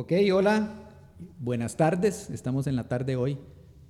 [0.00, 0.92] Ok, hola,
[1.40, 2.30] buenas tardes.
[2.30, 3.36] Estamos en la tarde hoy,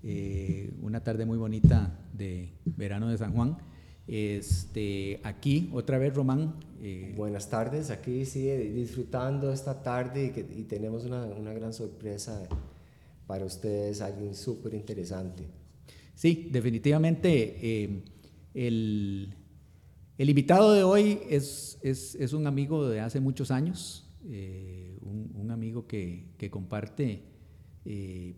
[0.03, 3.59] eh, una tarde muy bonita de verano de San Juan.
[4.07, 6.55] Este, aquí, otra vez, Román.
[6.81, 12.43] Eh, buenas tardes, aquí sí, disfrutando esta tarde y, tenemos una, una, gran sorpresa
[13.27, 15.43] para ustedes, alguien súper interesante.
[16.15, 17.59] Sí, definitivamente.
[17.61, 18.03] Eh,
[18.55, 19.35] el,
[20.17, 24.07] el, invitado de hoy es, es, es, un amigo de hace muchos años
[25.03, 27.23] un, amigo que, comparte
[27.85, 28.35] eh,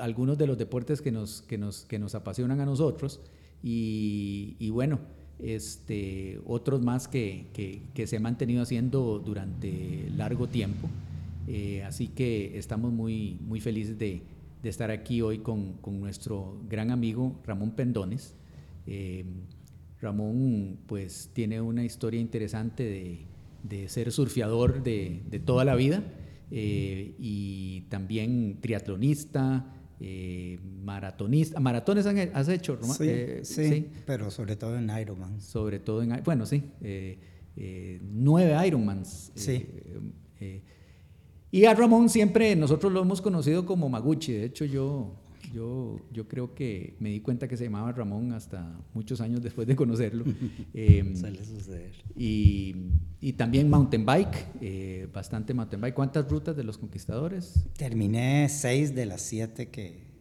[0.00, 3.20] algunos de los deportes que nos, que nos, que nos apasionan a nosotros
[3.62, 5.00] y, bueno,
[5.38, 7.48] este, otros más que,
[7.94, 10.88] que, se han mantenido haciendo durante largo tiempo.
[11.46, 14.22] Eh, así que estamos muy, muy felices de,
[14.62, 18.34] de estar aquí hoy con, con, nuestro gran amigo Ramón Pendones.
[18.86, 19.24] Eh,
[20.00, 23.26] Ramón pues tiene una historia interesante de,
[23.64, 26.04] de ser surfeador de, de toda la vida
[26.50, 31.58] eh, y también triatlonista, eh, maratonista.
[31.58, 32.96] ¿Maratones has hecho, Román?
[33.00, 35.40] Eh, sí, sí, pero sobre todo en Ironman.
[35.40, 36.62] Sobre todo en, bueno, sí,
[38.02, 39.32] nueve Ironmans.
[39.34, 39.66] Sí.
[41.50, 44.32] y a Ramón siempre nosotros lo hemos conocido como Maguchi.
[44.32, 45.23] De hecho, yo
[45.54, 49.68] yo, yo creo que me di cuenta que se llamaba Ramón hasta muchos años después
[49.68, 50.24] de conocerlo.
[50.74, 51.92] eh, Suele suceder.
[52.16, 52.74] Y,
[53.20, 55.94] y, también mountain bike, eh, bastante mountain bike.
[55.94, 57.66] ¿Cuántas rutas de los conquistadores?
[57.76, 60.12] Terminé seis de las siete que...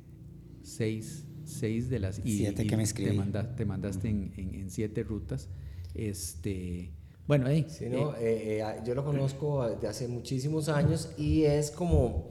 [0.61, 2.21] Seis, seis de las...
[2.23, 3.17] siete que me escribí.
[3.57, 5.49] Te, mandaste en, en, siete rutas.
[5.95, 6.91] Este...
[7.25, 7.65] Bueno, ahí.
[7.69, 12.27] Sí, no, eh, eh, yo lo conozco de hace muchísimos años y es como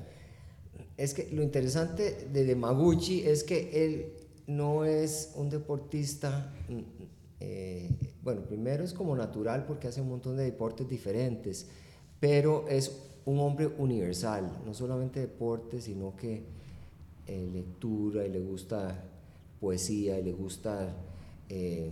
[1.03, 4.13] es que lo interesante de Maguchi es que él
[4.47, 6.79] no es un deportista, mm,
[7.41, 7.91] eh,
[8.23, 11.67] bueno, primero es como natural porque hace un montón de deportes diferentes,
[12.21, 16.45] pero es un hombre universal, no solamente deporte, sino que
[17.27, 19.03] eh, lectura y le gusta
[19.61, 20.95] poesía y le gusta
[21.49, 21.91] eh,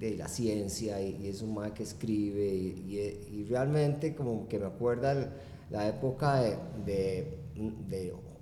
[0.00, 5.30] de la ciencia y, es un man que escribe y, realmente como que me acuerda
[5.70, 6.40] la época
[6.86, 7.43] de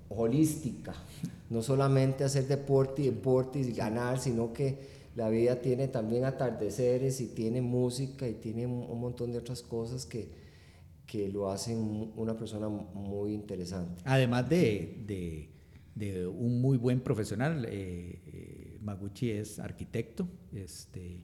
[0.09, 0.93] holística,
[1.49, 7.21] no solamente hacer deporte y deporte y ganar, sino que la vida tiene también atardeceres
[7.21, 10.29] y tiene música y tiene un montón de otras cosas que,
[11.05, 14.01] que lo hacen una persona muy interesante.
[14.05, 15.49] Además de,
[15.95, 21.21] de, un muy buen profesional, eh, eh, Maguchi es arquitecto este,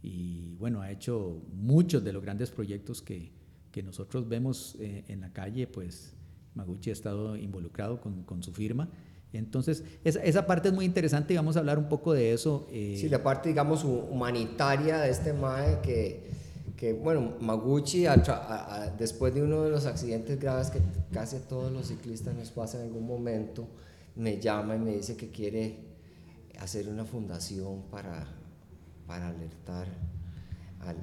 [0.00, 3.32] y bueno, ha hecho muchos de los grandes proyectos que,
[3.72, 6.14] que nosotros vemos eh, en la calle, pues
[6.54, 8.88] Maguchi ha estado involucrado con, con su firma.
[9.32, 12.66] Entonces, esa, esa, parte es muy interesante y vamos a hablar un poco de eso.
[12.70, 12.96] Eh.
[13.00, 16.26] Sí, la parte, digamos, humanitaria de este MAE que,
[16.76, 18.04] que bueno, Maguchi,
[18.98, 20.80] después de uno de los accidentes graves que
[21.12, 23.66] casi a todos los ciclistas nos pasa en algún momento,
[24.16, 25.78] me llama y me dice que quiere
[26.60, 28.26] hacer una fundación para,
[29.06, 29.86] para alertar,
[30.80, 30.96] al,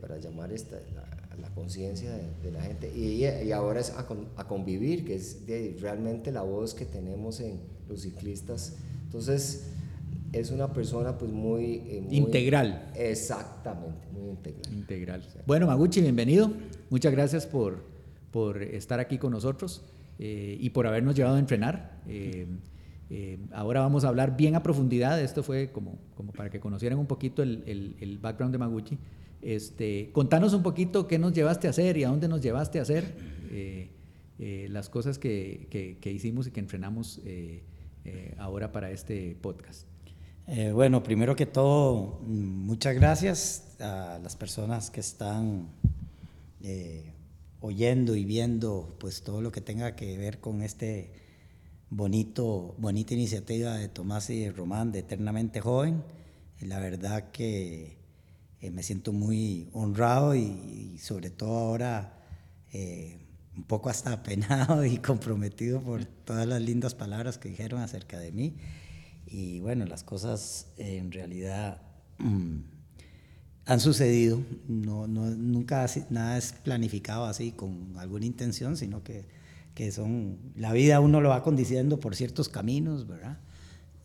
[0.00, 1.05] para llamar esta, la
[1.54, 2.10] conciencia
[2.42, 5.42] de, la gente y, y ahora es a, convivir, que es
[5.80, 8.76] realmente la voz que tenemos en los ciclistas.
[9.04, 9.66] Entonces,
[10.32, 12.90] es una persona pues muy, eh, integral.
[12.94, 14.72] Exactamente, muy integral.
[14.72, 15.22] Integral.
[15.46, 16.52] Bueno, Maguchi, bienvenido.
[16.90, 17.84] Muchas gracias por,
[18.30, 19.82] por estar aquí con nosotros
[20.18, 22.00] eh, y por habernos llevado a entrenar.
[22.06, 22.46] Eh,
[23.52, 25.20] ahora vamos a hablar bien a profundidad.
[25.20, 25.98] Esto fue como,
[26.36, 28.98] para que conocieran un poquito el, background de Maguchi.
[29.42, 32.82] Este, contanos un poquito qué nos llevaste a hacer y a dónde nos llevaste a
[32.82, 33.14] hacer
[33.50, 33.90] eh,
[34.38, 37.62] eh, las cosas que, hicimos y que entrenamos eh,
[38.38, 39.86] ahora para este podcast.
[40.72, 45.68] bueno, primero que todo, muchas gracias a las personas que están
[47.60, 51.25] oyendo y viendo pues todo lo que tenga que ver con este
[51.90, 56.02] bonito, bonita iniciativa de Tomás y de Román de Eternamente Joven.
[56.60, 57.98] La verdad que
[58.60, 62.18] eh, me siento muy honrado y, sobre todo ahora
[62.72, 63.18] eh,
[63.56, 68.32] un poco hasta apenado y comprometido por todas las lindas palabras que dijeron acerca de
[68.32, 68.56] mí.
[69.26, 71.82] Y bueno, las cosas en realidad
[72.18, 72.58] mm,
[73.66, 79.35] han sucedido, no, no, nunca nada es planificado así con alguna intención, sino que,
[79.76, 83.38] que son, la vida uno lo va condiciendo por ciertos caminos, ¿verdad?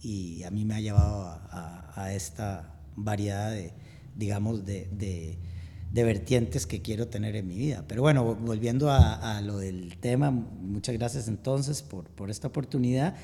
[0.01, 3.71] Y a mí me ha llevado a, a esta variedad de,
[4.17, 7.85] digamos, de, de, vertientes que quiero tener en mi vida.
[7.87, 13.15] Pero bueno, volviendo a, a lo del tema, muchas gracias entonces por, por, esta oportunidad.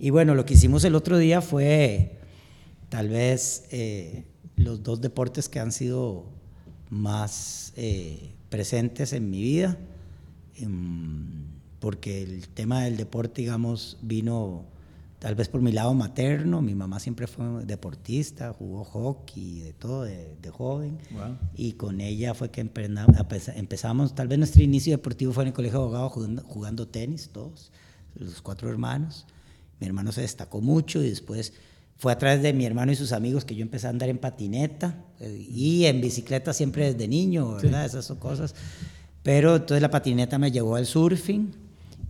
[0.00, 2.18] Y bueno, lo que hicimos el otro día fue
[2.88, 4.24] tal vez eh,
[4.56, 6.26] los dos deportes que han sido
[6.90, 9.78] más eh, presentes en mi vida.
[10.56, 11.51] Em,
[11.82, 14.62] porque el tema del deporte, digamos, vino
[15.18, 20.04] tal vez por mi lado materno, mi mamá siempre fue deportista, jugó hockey, de todo,
[20.04, 20.98] de, joven,
[21.56, 25.80] y con ella fue que empezamos, tal vez nuestro inicio deportivo fue en el colegio
[25.80, 27.72] de abogados jugando, jugando tenis, todos,
[28.14, 29.26] los cuatro hermanos.
[29.80, 31.52] Mi hermano se destacó mucho y después
[31.96, 34.18] fue a través de mi hermano y sus amigos que yo empecé a andar en
[34.18, 37.84] patineta eh, y en bicicleta siempre desde niño, ¿verdad?
[37.84, 38.54] Esas son cosas.
[39.24, 41.61] Pero entonces la patineta me llevó al surfing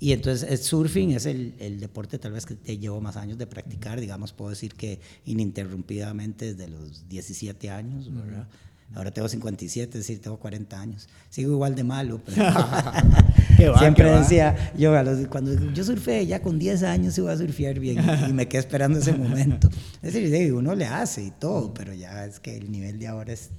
[0.03, 3.39] y entonces el surfing es el, el, deporte tal vez que te llevo más años
[3.39, 8.49] de practicar, digamos, puedo decir que ininterrumpidamente desde los 17 años, ¿verdad?
[8.97, 11.09] Ahora tengo 57, es decir, tengo 40 años.
[11.31, 14.93] Sigo igual de malo, pero siempre decía, yo
[15.31, 18.99] cuando yo surfé ya con 10 años iba a surfear bien y me quedé esperando
[18.99, 19.69] ese momento.
[20.03, 23.33] Es decir, uno le hace y todo, pero ya es que el nivel de ahora
[23.33, 23.51] es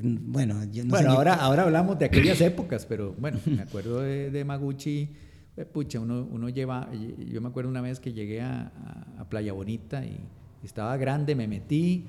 [0.00, 4.30] bueno, yo no bueno ahora, ahora hablamos de aquellas épocas, pero bueno, me acuerdo de,
[4.30, 5.10] de Maguchi
[5.54, 8.72] pues, pucha, uno, uno lleva, yo me acuerdo una vez que llegué a,
[9.18, 10.18] a, Playa Bonita y
[10.62, 12.06] estaba grande, me metí,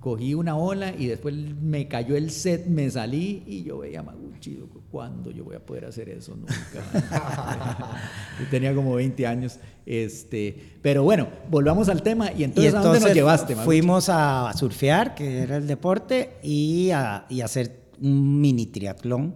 [0.00, 4.58] cogí una ola y después me cayó el set, me salí y yo veía Maguchi,
[4.90, 6.36] ¿cuándo yo voy a poder hacer eso?
[6.36, 6.54] Nunca.
[8.50, 9.58] tenía como 20 años.
[9.84, 13.56] Este, pero bueno, volvamos al tema y entonces, ¿a dónde nos llevaste?
[13.56, 19.34] Fuimos a surfear, que era el deporte, y a, y hacer un mini triatlón.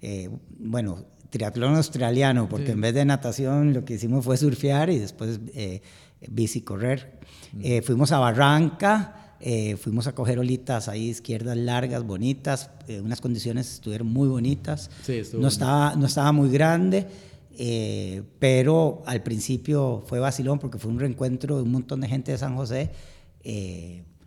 [0.00, 4.98] Eh, bueno, triatlón australiano, porque en vez de natación lo que hicimos fue surfear y
[4.98, 5.82] después eh,
[6.28, 7.18] bici correr.
[7.62, 12.70] Eh, fuimos a Barranca, eh, fuimos a coger olitas ahí, izquierdas largas, bonitas,
[13.02, 14.90] unas condiciones estuvieron muy bonitas.
[15.34, 17.06] no, estaba, no estaba muy grande,
[18.38, 22.38] pero al principio fue vacilón porque fue un reencuentro de un montón de gente de
[22.38, 22.90] San José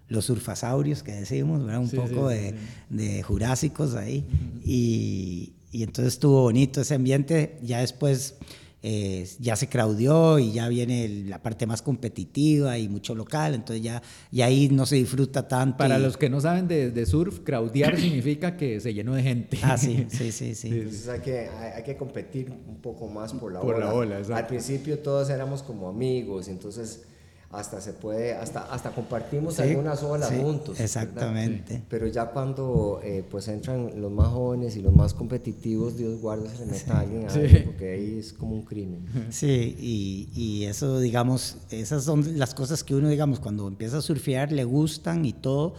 [0.07, 2.54] los surfasaurios que decimos, un poco de,
[2.89, 4.25] de, jurásicos ahí.
[4.63, 7.57] y, y entonces estuvo bonito ese ambiente.
[7.62, 8.35] Ya después
[8.83, 13.83] eh, ya se craudió y ya viene la parte más competitiva y mucho local, entonces
[13.83, 14.01] ya
[14.31, 15.77] y ahí no se disfruta tanto.
[15.77, 19.59] Para los que no saben de, surf, craudiar significa que se llenó de gente.
[19.62, 20.56] Ah, sí, sí, sí.
[20.56, 20.69] sí.
[20.69, 24.47] Entonces hay que, hay, que competir un poco más por la por La ola Al
[24.47, 27.03] principio todos éramos como amigos, entonces
[27.51, 30.80] hasta se puede, hasta, hasta compartimos algunas olas juntos.
[30.80, 31.83] Exactamente.
[31.89, 36.50] Pero ya cuando eh, pues entran los más jóvenes y los más competitivos, Dios guarda
[36.56, 39.06] se meta alguien ahí, porque ahí es como un crimen.
[39.30, 44.01] Sí, y, y, eso, digamos, esas son las cosas que uno, digamos, cuando empieza a
[44.01, 45.74] surfear le gustan y todo,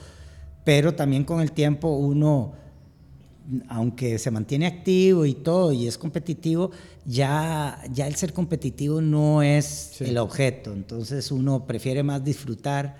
[0.64, 2.52] pero también con el tiempo uno
[3.68, 6.70] aunque se mantiene activo y todo y es competitivo,
[7.04, 10.72] ya, ya el ser competitivo no es el objeto.
[10.72, 12.96] Entonces uno prefiere más disfrutar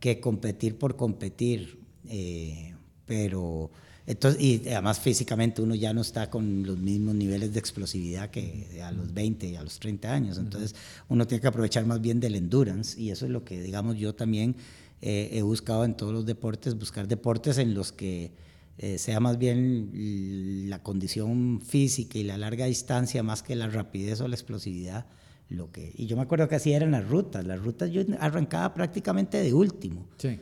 [0.00, 1.80] que competir por competir.
[2.08, 3.70] Eh, pero
[4.06, 8.80] entonces, y además físicamente uno ya no está con los mismos niveles de explosividad que
[8.82, 10.38] a los 20 y a los 30 años.
[10.38, 10.74] Entonces
[11.08, 14.14] uno tiene que aprovechar más bien del endurance y eso es lo que, digamos, yo
[14.14, 14.56] también
[15.02, 18.32] eh, he buscado en todos los deportes, buscar deportes en los que
[18.78, 24.20] eh, sea más bien la condición física y la larga distancia más que la rapidez
[24.20, 25.06] o la explosividad.
[25.48, 27.44] Lo que, y yo me acuerdo que así eran las rutas.
[27.46, 30.08] Las rutas yo arrancaba prácticamente de último.
[30.18, 30.38] Sí.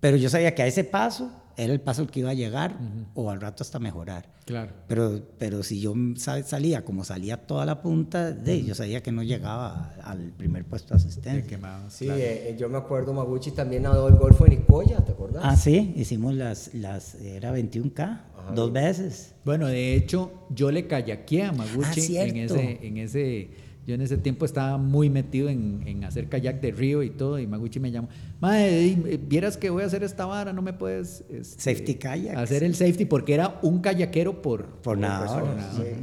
[0.00, 2.76] Pero yo sabía que a ese paso era el paso el que iba a llegar
[3.14, 4.28] o al rato hasta mejorar.
[4.44, 4.72] Claro.
[4.86, 9.22] Pero, pero si yo salía como salía toda la punta, de, yo sabía que no
[9.22, 11.58] llegaba al primer puesto de asistente.
[11.88, 15.42] Sí, eh, yo me acuerdo, Maguchi también nadó el Golfo de Nicoya, ¿te acordás?
[15.44, 18.20] Ah, sí, hicimos las, las era 21K,
[18.54, 19.34] dos veces.
[19.44, 22.86] Bueno, de hecho, yo le kayakeé a Maguchi ah, en ese...
[22.86, 27.04] En ese yo en ese tiempo estaba muy metido en, en, hacer kayak de río
[27.04, 28.08] y todo, y Maguchi me llamó,
[28.40, 28.96] madre,
[29.28, 31.24] vieras que voy a hacer esta vara, no me puedes...
[31.30, 32.36] Este, safety kayak.
[32.36, 34.66] Hacer el safety, porque era un kayakero por...
[34.82, 35.40] Por nada.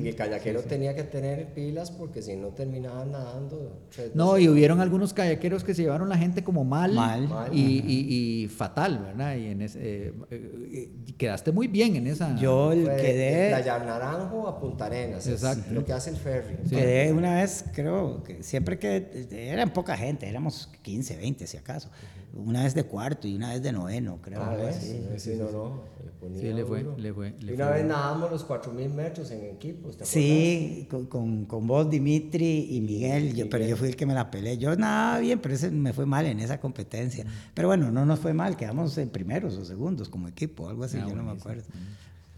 [0.02, 3.82] y el kayakero tenía que tener pilas porque si no terminaban nadando...
[4.14, 7.50] No, y hubieron algunos kayakeros que se llevaron la gente como mal, mal.
[7.52, 9.36] Y, y, fatal, ¿verdad?
[9.36, 12.34] Y en ese, eh, eh, quedaste muy bien en esa...
[12.38, 13.54] Yo quedé...
[13.54, 15.74] De Naranjo a Punta Arenas, Exacto.
[15.74, 16.56] lo que hace el ferry.
[16.70, 21.90] Quedé una vez creo que siempre que eran poca gente, éramos 15, 20 si acaso.
[22.36, 24.42] Una vez de cuarto y una vez de noveno, creo.
[24.42, 25.82] Ah, sí, sí, no, no.
[26.40, 27.36] Sí, le fue, le fue.
[27.40, 29.92] y una vez nadamos los 4.000 metros en equipo.
[30.04, 34.32] sí, con, con, vos, Dimitri y Miguel, yo, pero yo fui el que me la
[34.32, 34.58] peleé.
[34.58, 37.26] Yo nadaba bien, pero ese me fue mal en esa competencia.
[37.54, 40.98] Pero bueno, no nos fue mal, quedamos en primeros o segundos como equipo, algo así,
[40.98, 41.64] ah, yo no me acuerdo.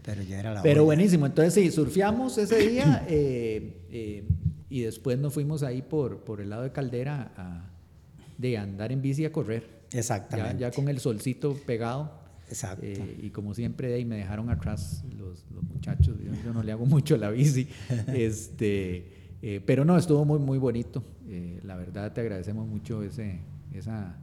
[0.02, 3.04] Pero ya era la Pero buenísimo, entonces sí, surfeamos ese día.
[3.08, 4.24] eh, eh,
[4.68, 7.70] y después nos fuimos ahí por, por el lado de Caldera a,
[8.38, 9.76] de andar en bici a correr.
[9.92, 10.60] Exactamente.
[10.60, 12.10] Ya, con el solcito pegado.
[12.48, 12.84] Exacto.
[12.84, 16.16] Eh, y como siempre de ahí me dejaron atrás los, los muchachos.
[16.44, 17.68] Yo, no le hago mucho la bici.
[18.08, 21.02] este, Eh, pero no, estuvo muy, muy bonito.
[21.28, 23.40] Eh, la verdad, te agradecemos mucho ese,
[23.72, 24.18] esa...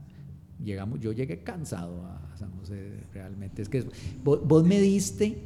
[0.62, 3.60] Llegamos, yo llegué cansado a San José, realmente.
[3.62, 3.84] Es que
[4.22, 5.38] vos, vos me diste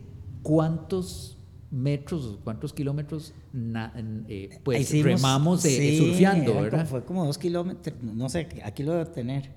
[0.43, 1.38] cuántos
[1.71, 3.35] metros, cuántos kilómetros
[4.29, 6.79] eh, pues Hicimos, remamos eh, sí, surfeando, era ¿verdad?
[6.81, 9.51] como- fue como dos kilómetros, no sé, aquí lo debo tener,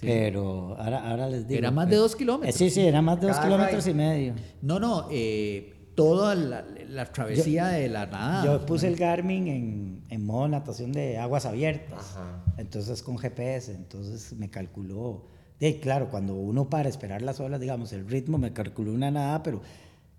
[0.00, 1.58] pero ahora, ahora les digo.
[1.58, 2.54] Era más de dos kilómetros.
[2.54, 3.90] Eh, sí, sí, era más de dos kilómetros ride.
[3.92, 4.34] y medio.
[4.60, 8.44] No, no, eh, toda la, la travesía de la nada.
[8.44, 12.44] Yo puse el Garmin en, en modo natación de aguas abiertas, Ajá.
[12.58, 15.26] entonces con GPS, entonces me calculó,
[15.60, 19.42] de claro, cuando uno para esperar las olas, digamos, el ritmo me calculó una nada,
[19.44, 19.60] pero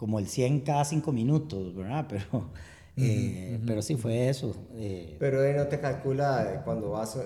[0.03, 2.07] como el 100 cada 5 minutos, ¿verdad?
[2.09, 2.49] Pero,
[2.97, 4.53] eh, pero sí fue eso.
[4.73, 7.21] eh, Pero él no te calcula cuando vas eh,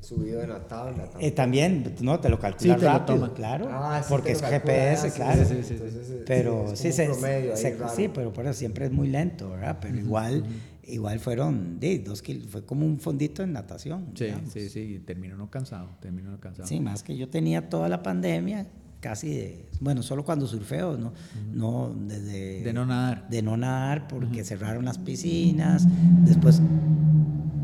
[0.00, 1.04] subido en la tabla.
[1.04, 1.34] Eh, tampoco.
[1.36, 3.34] también, no, te lo calcula Sí, te lo rápido, toma.
[3.34, 5.44] claro, Ah, sí, porque es calcula, GPS, ah, sí, claro.
[5.44, 8.08] sí, sí, sí, entonces, eh, Pero es sí, como se, un promedio ahí se- sí,
[8.08, 9.78] pero por eso siempre es muy lento, ¿verdad?
[9.80, 10.44] Pero igual,
[10.82, 14.08] igual fueron, de, dos kil- fue como un fondito en natación.
[14.16, 14.52] Sí, digamos.
[14.52, 16.66] sí, sí, terminó no cansado, terminó no cansado.
[16.68, 18.66] Sí, más que yo tenía toda la pandemia,
[19.08, 21.12] casi de, bueno, solo cuando surfeo, no,
[21.52, 22.62] no desde...
[22.64, 23.28] De no nadar.
[23.28, 25.86] De no nadar porque cerraron las piscinas,
[26.24, 26.60] después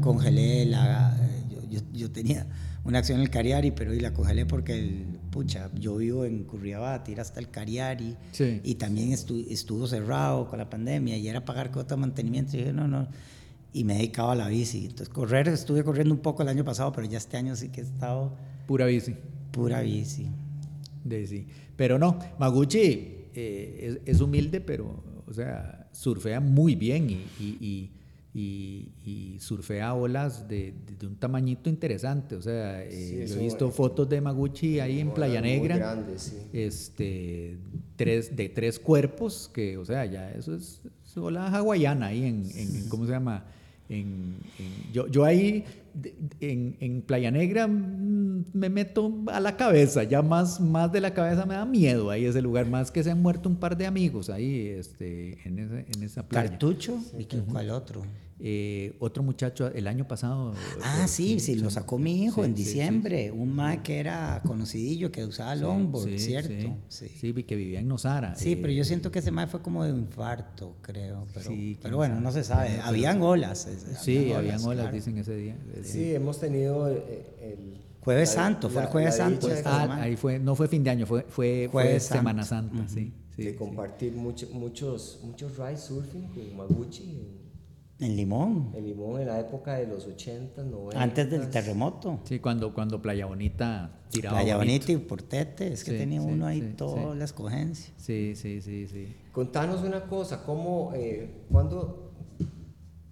[0.00, 1.16] congelé la...
[1.50, 2.46] Yo, yo, yo tenía
[2.84, 6.44] una acción en el Cariari, pero y la congelé porque, el, pucha, yo vivo en
[6.44, 8.60] Curriabat, ir hasta el Cariari, Sí.
[8.62, 12.60] y también estu- estuvo cerrado con la pandemia, y era pagar cuota de mantenimiento, y
[12.60, 13.08] dije, no, no,
[13.72, 14.82] y me dedicaba a la bici.
[14.86, 17.80] Entonces, correr, estuve corriendo un poco el año pasado, pero ya este año sí que
[17.80, 19.14] he estado Pura bici.
[19.50, 20.28] pura bici.
[21.04, 21.46] De sí.
[21.76, 22.80] Pero no, Maguchi
[23.34, 27.90] eh, es, es humilde, pero, o sea, surfea muy bien y, y,
[28.34, 32.34] y, y- surfea olas de, de un tamañito interesante.
[32.36, 32.90] O sea, eh,
[33.26, 36.04] Sí, yo he visto fotos de Maguchi ahí en Playa Negra.
[36.16, 36.36] sí.
[36.52, 37.58] Este,
[37.96, 42.88] tres, de tres cuerpos, que, o sea, ya eso es, es ola hawaiana ahí en-
[42.88, 43.44] ¿cómo se llama?
[43.88, 45.64] En, en- yo, yo ahí
[46.40, 51.12] en, en Playa Negra mm, me meto a la cabeza, ya más, más de la
[51.12, 53.86] cabeza me da miedo ahí ese lugar, más que se han muerto un par de
[53.86, 56.48] amigos ahí este, en, ese- en esa playa.
[56.50, 58.02] Cartucho y cuál otro.
[58.44, 60.52] Eh, otro muchacho el año pasado.
[60.82, 63.30] Ah, eh, sí, sí, lo sacó mi hijo sí, en sí, sí, diciembre.
[63.30, 66.76] Un mae que era conocidillo, que usaba longboard, sí, ¿cierto?
[66.88, 67.14] Sí, Sí.
[67.20, 68.34] sí, vi que vivía en Nosara.
[68.34, 71.24] Sí, eh, pero yo siento que ese mae fue como de infarto, creo.
[71.32, 72.80] Pero, pero bueno, no se sabe.
[72.82, 73.68] Habían olas.
[74.00, 74.92] Sí, habían olas, claro.
[74.96, 75.56] dicen ese día.
[75.74, 77.78] Eh, Sí, hemos tenido eh, el...
[78.00, 81.06] Jueves la- Santo, fue el Jueves Santo Ah, ahí fue, no fue fin de año,
[81.06, 82.42] fue, fue, fue Semana.
[82.42, 83.12] Santa, sí.
[83.36, 83.56] sí, de sí.
[83.56, 87.38] compartir mucho- muchos, muchos ride surfing con Maguchi
[88.02, 91.00] En Limón, en, Limón en la época de los 80, 90.
[91.00, 92.18] antes del terremoto.
[92.24, 94.38] Sí, cuando, cuando Playa Bonita tiraba.
[94.38, 94.56] Playa.
[94.56, 97.18] Bonita y Portete, es que Sí, tenía sí, uno ahí sí, toda sí.
[97.18, 97.94] la escogencia.
[97.96, 99.06] Sí, sí, sí, sí.
[99.30, 102.10] Contanos una cosa, ¿cómo, eh, cuando,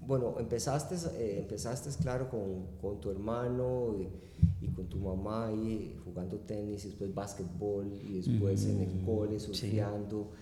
[0.01, 4.09] bueno, empezaste, eh, empezaste claro, con, con tu hermano y,
[4.67, 9.39] y con tu mamá ahí jugando tenis, y después básquetbol, y después en el cole
[9.39, 10.33] surfeando,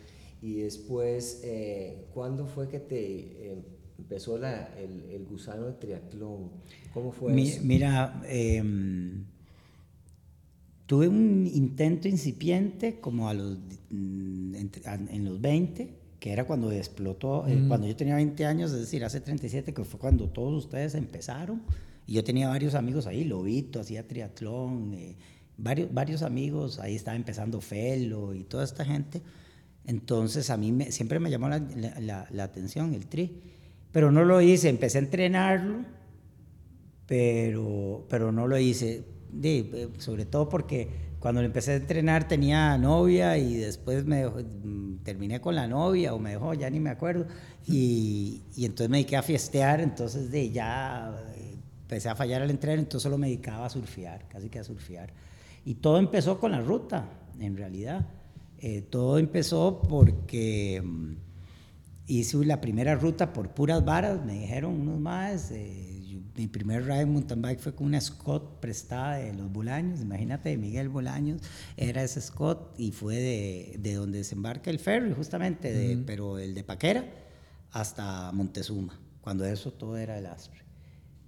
[0.40, 6.50] y después, eh, ¿cuándo fue que te eh, empezó la, el, el gusano del triatlón?
[6.94, 7.60] ¿Cómo fue Mi- eso?
[7.64, 9.24] mira, em,
[10.86, 13.58] tuve un intento incipiente como a los,
[13.90, 14.54] mm,
[15.10, 15.88] en los 20,
[16.18, 19.84] que era cuando explotó, eh, cuando yo tenía 20 años, es decir, hace 37, que
[19.84, 21.62] fue cuando todos ustedes empezaron.
[22.06, 25.14] Y yo tenía varios amigos ahí, Lobito, hacía triatlón, eh,
[25.58, 29.20] varios, varios amigos, ahí estaba empezando Felo y toda esta gente.
[29.84, 33.30] Entonces a mí me- siempre me llamó la, la- la- la atención el tri,
[33.92, 35.84] pero no lo hice, empecé a entrenarlo
[37.06, 39.04] pero, pero no lo hice.
[39.42, 40.88] Eh, sobre todo porque
[41.20, 45.66] cuando lo empecé a entrenar tenía novia y después me dejó- mm, terminé con la
[45.66, 47.26] novia o me dejó, ya ni me acuerdo.
[47.66, 52.50] Y, y entonces me dediqué a fiestear, entonces de ya eh, empecé a fallar al
[52.50, 55.12] entreno, entonces solo me dedicaba a surfear, casi que a surfear.
[55.64, 57.06] Y todo empezó con la ruta,
[57.40, 58.06] en realidad.
[58.60, 61.12] Eh, todo empezó porque mm,
[62.08, 65.50] hice la primera ruta por puras varas, me dijeron unos más.
[65.52, 69.52] eh, yo- mi primer ride en mountain bike fue con una Scott prestada de los
[69.52, 71.42] Bolaños, imagínate, Miguel Bolaños,
[71.76, 76.54] era ese Scott y fue de, de donde desembarca el ferry, justamente, de, pero el
[76.54, 77.04] de Paquera
[77.72, 80.62] hasta Montezuma, cuando eso todo era el Astre.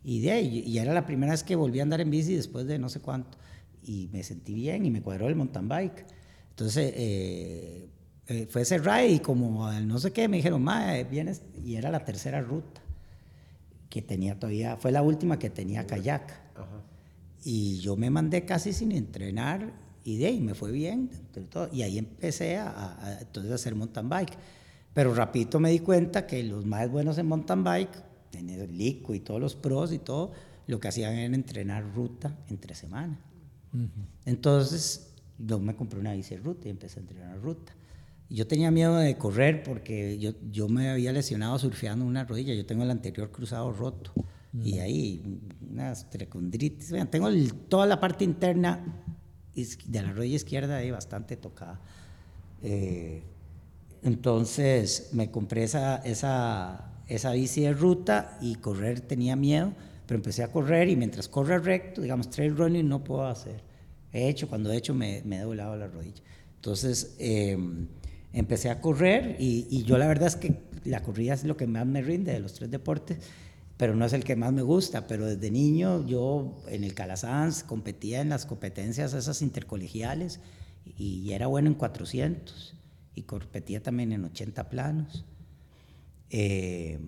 [0.02, 2.66] Y de ahí, y era la primera vez que volví a andar en bici después
[2.66, 3.36] de no sé cuánto.
[3.82, 6.06] Y me sentí bien y me cuadró el mountain bike.
[6.50, 7.88] Entonces, eh,
[8.30, 11.42] eh, fue ese ride y como al no sé qué, me dijeron, ma, eh, vienes.
[11.64, 12.80] Y era la tercera ruta
[13.88, 16.30] que tenía todavía, fue la última que tenía kayak.
[16.54, 16.82] Ajá.
[17.44, 19.72] Y yo me mandé casi sin entrenar
[20.04, 21.10] y de ahí me fue bien.
[21.50, 21.68] todo.
[21.72, 24.36] Y ahí empecé a, a- a- entonces a hacer mountain bike.
[24.94, 27.90] Pero rapidito me di cuenta que los más buenos en mountain bike
[28.32, 30.30] en el Lico y todos los pros y todo,
[30.68, 33.18] lo que hacían era entrenar ruta entre semana.
[34.24, 37.72] Entonces, yo me compré una bici ruta y empecé a entrenar ruta.
[38.30, 42.54] Yo tenía miedo de correr porque yo, yo me había lesionado surfeando una rodilla.
[42.54, 44.12] Yo tengo el anterior cruzado roto.
[44.64, 45.22] Y ahí
[45.70, 46.92] unas trecondritis.
[47.10, 47.28] tengo
[47.68, 48.84] toda la parte interna
[49.54, 51.80] de la rodilla izquierda ahí bastante tocada.
[52.62, 53.22] Eh,
[54.02, 59.72] entonces me compré esa, esa, esa bici de ruta y correr tenía miedo,
[60.06, 63.62] pero empecé a correr y mientras corre recto, digamos, trail running no puedo hacer.
[64.12, 66.22] He hecho, cuando he hecho me, me he doblado la rodilla.
[66.56, 67.56] Entonces eh,
[68.32, 71.66] empecé a correr y, y, yo la verdad es que la corrida es lo que
[71.66, 73.18] más me rinde de los tres deportes,
[73.76, 75.06] pero no es el que más me gusta.
[75.06, 80.40] Pero desde niño yo en el Calasanz competía en las competencias esas intercolegiales
[80.84, 82.74] y era bueno en 400
[83.14, 85.24] y competía también en 80 planos.
[86.30, 86.98] Eh,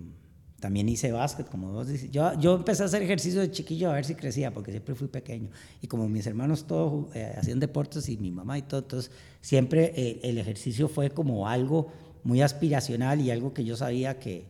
[0.63, 2.09] también hice básquet, como vos dices.
[2.13, 5.09] Yo, yo empecé a hacer ejercicio de chiquillo a ver si crecía, porque siempre fui
[5.09, 5.51] pequeño.
[5.81, 9.93] Y como mis hermanos todos eh, hacían deportes y mi mamá y todo, entonces siempre
[9.97, 11.93] eh, el ejercicio fue como algo
[12.23, 14.47] muy aspiracional y algo que yo sabía que,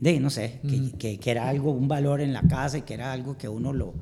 [0.00, 0.58] de, no sé,
[0.98, 3.72] que, que, era algo, un valor en la casa y que era algo que uno
[3.72, 3.94] lo...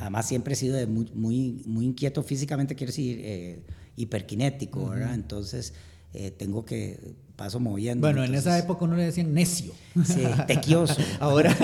[0.00, 3.62] Además siempre he sido de muy, muy, muy inquieto físicamente, quiero decir
[3.94, 5.14] hiperkinético, ¿verdad?
[5.14, 5.72] Entonces,
[6.14, 6.98] eh, tengo que
[7.36, 8.06] paso moviendo.
[8.06, 9.72] Bueno, en esa época uno le decían necio.
[10.04, 10.96] Sí, tequioso.
[11.20, 11.54] ahora,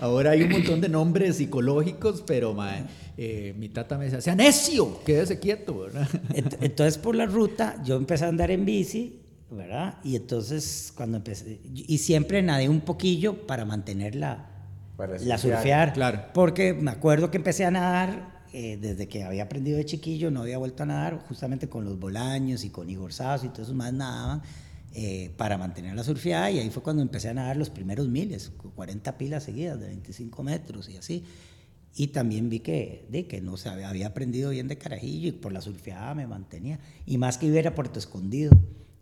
[0.00, 2.56] ahora hay un montón de nombres psicológicos, pero
[3.16, 6.08] eh, mi tata me decía, sea necio, quédese quieto, ¿verdad?
[6.60, 9.98] Entonces, por la ruta, yo empecé a andar en bici, ¿verdad?
[10.04, 14.50] Y entonces, cuando empecé, y siempre nadé un poquillo para mantenerla,
[14.96, 15.92] para la surfear.
[15.92, 16.22] Claro.
[16.32, 20.40] Porque me acuerdo que empecé a nadar eh, desde que había aprendido de chiquillo, no
[20.40, 23.74] había vuelto a nadar, justamente con los Bolaños y con Igor Sazo y todos esos
[23.74, 24.42] más nadaban
[24.94, 28.52] eh, para mantener la surfeada y ahí fue cuando empecé a nadar los primeros miles,
[28.74, 31.24] 40 pilas seguidas de 25 metros y así.
[31.94, 35.32] Y también vi que, de, que no se había, había, aprendido bien de carajillo y
[35.32, 36.78] por la surfeada me mantenía.
[37.06, 38.50] Y más que iba a Puerto Escondido.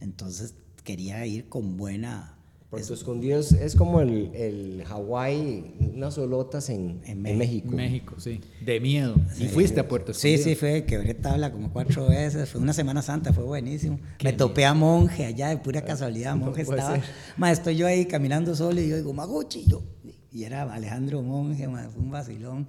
[0.01, 2.39] Entonces quería ir con buena,
[2.75, 7.71] Puerto Escondido es, como el, el Hawái, unas olotas en, en, México.
[7.71, 8.41] México, sí.
[8.65, 9.15] De miedo.
[9.39, 10.39] ¿Y fuiste a Puerto Escondido?
[10.39, 12.49] Sí, sí, fue, quebré tabla como cuatro veces.
[12.51, 14.01] Fue una Semana Santa, fue buenísimo.
[14.23, 16.37] Me topé a Monje allá, de pura casualidad.
[16.37, 17.01] Monje estaba.
[17.37, 19.65] Más estoy yo ahí caminando solo y yo digo, Maguchi.
[19.67, 19.83] Yo,
[20.33, 22.67] y era Alejandro Monje, fue un vacilón.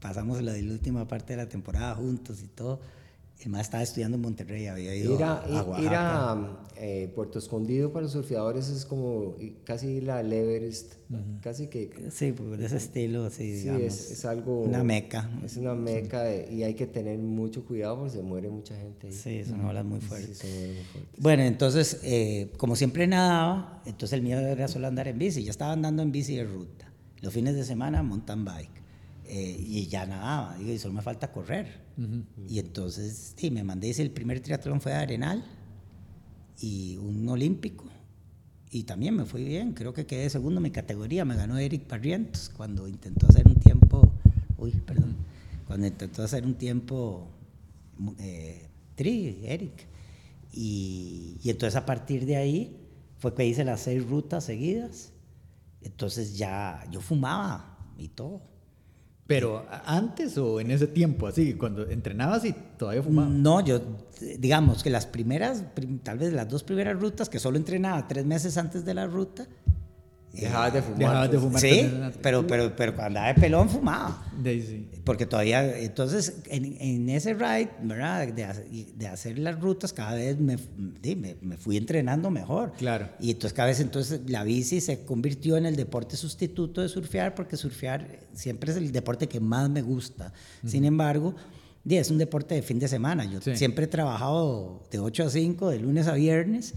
[0.00, 2.80] Pasamos la, la última parte de la temporada juntos y todo.
[3.40, 5.44] Además estaba estudiando en Monterrey, había ido ir a,
[5.80, 10.94] Ir a eh, Puerto Escondido para los surfeadores es como casi la Everest,
[11.40, 12.08] casi que...
[12.10, 14.62] Sí, de ese estilo, sí, sí es, es, algo...
[14.62, 15.30] Una meca.
[15.44, 19.12] Es una meca y hay que tener mucho cuidado porque se muere mucha gente ahí.
[19.12, 20.38] Sí, son olas muy fuertes.
[20.38, 21.20] Sí, son muy fuertes.
[21.20, 25.44] Bueno, entonces, eh, como siempre nadaba, entonces el miedo era solo andar en bici.
[25.44, 26.92] Ya estaba andando en bici de ruta.
[27.20, 28.77] Los fines de semana, mountain bike.
[29.30, 31.86] Eh, y ya nadaba, digo, y solo me falta correr.
[32.48, 35.44] Y entonces, sí, me mandé, el primer triatlón fue de Arenal
[36.60, 37.84] y un olímpico.
[38.70, 41.84] Y también me fue bien, creo que quedé segundo en mi categoría, me ganó Eric
[41.84, 44.12] Parrientos cuando intentó hacer un tiempo,
[44.56, 45.16] uy, perdón,
[45.66, 47.28] cuando intentó hacer un tiempo
[48.18, 49.86] eh, tri, Eric.
[50.52, 52.76] Y, y entonces a partir de ahí
[53.18, 55.12] fue que hice las seis rutas seguidas.
[55.82, 58.42] Entonces ya yo fumaba y todo.
[59.28, 63.30] Pero antes o en ese tiempo, así, cuando entrenabas y todavía fumabas.
[63.30, 63.82] No, yo,
[64.38, 65.62] digamos que las primeras,
[66.02, 69.46] tal vez las dos primeras rutas, que solo entrenaba tres meses antes de la ruta,
[70.40, 70.98] Dejabas de fumar.
[70.98, 71.44] Dejabas de pues.
[71.44, 71.60] fumar.
[71.60, 71.90] Sí,
[72.22, 74.24] pero, pero, pero cuando andaba de pelón fumaba.
[74.44, 74.88] sí.
[75.04, 78.28] Porque todavía, entonces, en, en ese ride, ¿verdad?
[78.28, 82.72] De, de, hacer las rutas, cada vez me, me, me, fui entrenando mejor.
[82.78, 83.08] Claro.
[83.18, 87.34] Y entonces, cada vez, entonces, la bici se convirtió en el deporte sustituto de surfear,
[87.34, 90.32] porque surfear siempre es el deporte que más me gusta.
[90.66, 91.34] Sin embargo,
[91.96, 93.24] es un deporte de fin de semana.
[93.24, 96.74] Yo siempre he trabajado de 8 a 5, de lunes a viernes.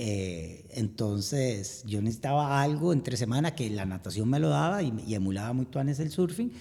[0.00, 5.52] Eh, entonces yo necesitaba algo entre semana que la natación me lo daba y, emulaba
[5.52, 6.52] muy tuanes el surfing.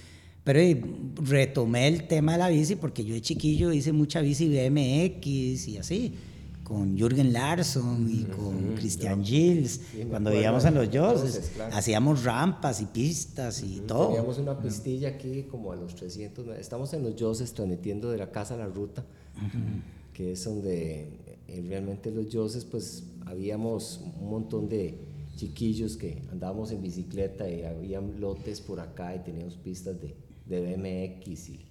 [0.43, 0.81] Pero eh,
[1.15, 5.77] retomé el tema de la bici porque yo de chiquillo hice mucha bici BMX y
[5.77, 6.15] así,
[6.63, 9.81] con Jürgen Larsson y con Christian Gilles.
[10.09, 14.07] cuando vivíamos en los Joses, hacíamos rampas y pistas y todo.
[14.07, 16.57] Teníamos una pistilla aquí como a los 300.
[16.57, 19.05] Estamos en los Joses transmitiendo de la casa a la ruta,
[20.13, 21.26] que es donde
[21.67, 24.99] realmente los Joses, pues habíamos un montón de
[25.35, 30.75] chiquillos que andábamos en bicicleta y había lotes por acá y teníamos pistas de, de
[30.75, 31.67] BMX y,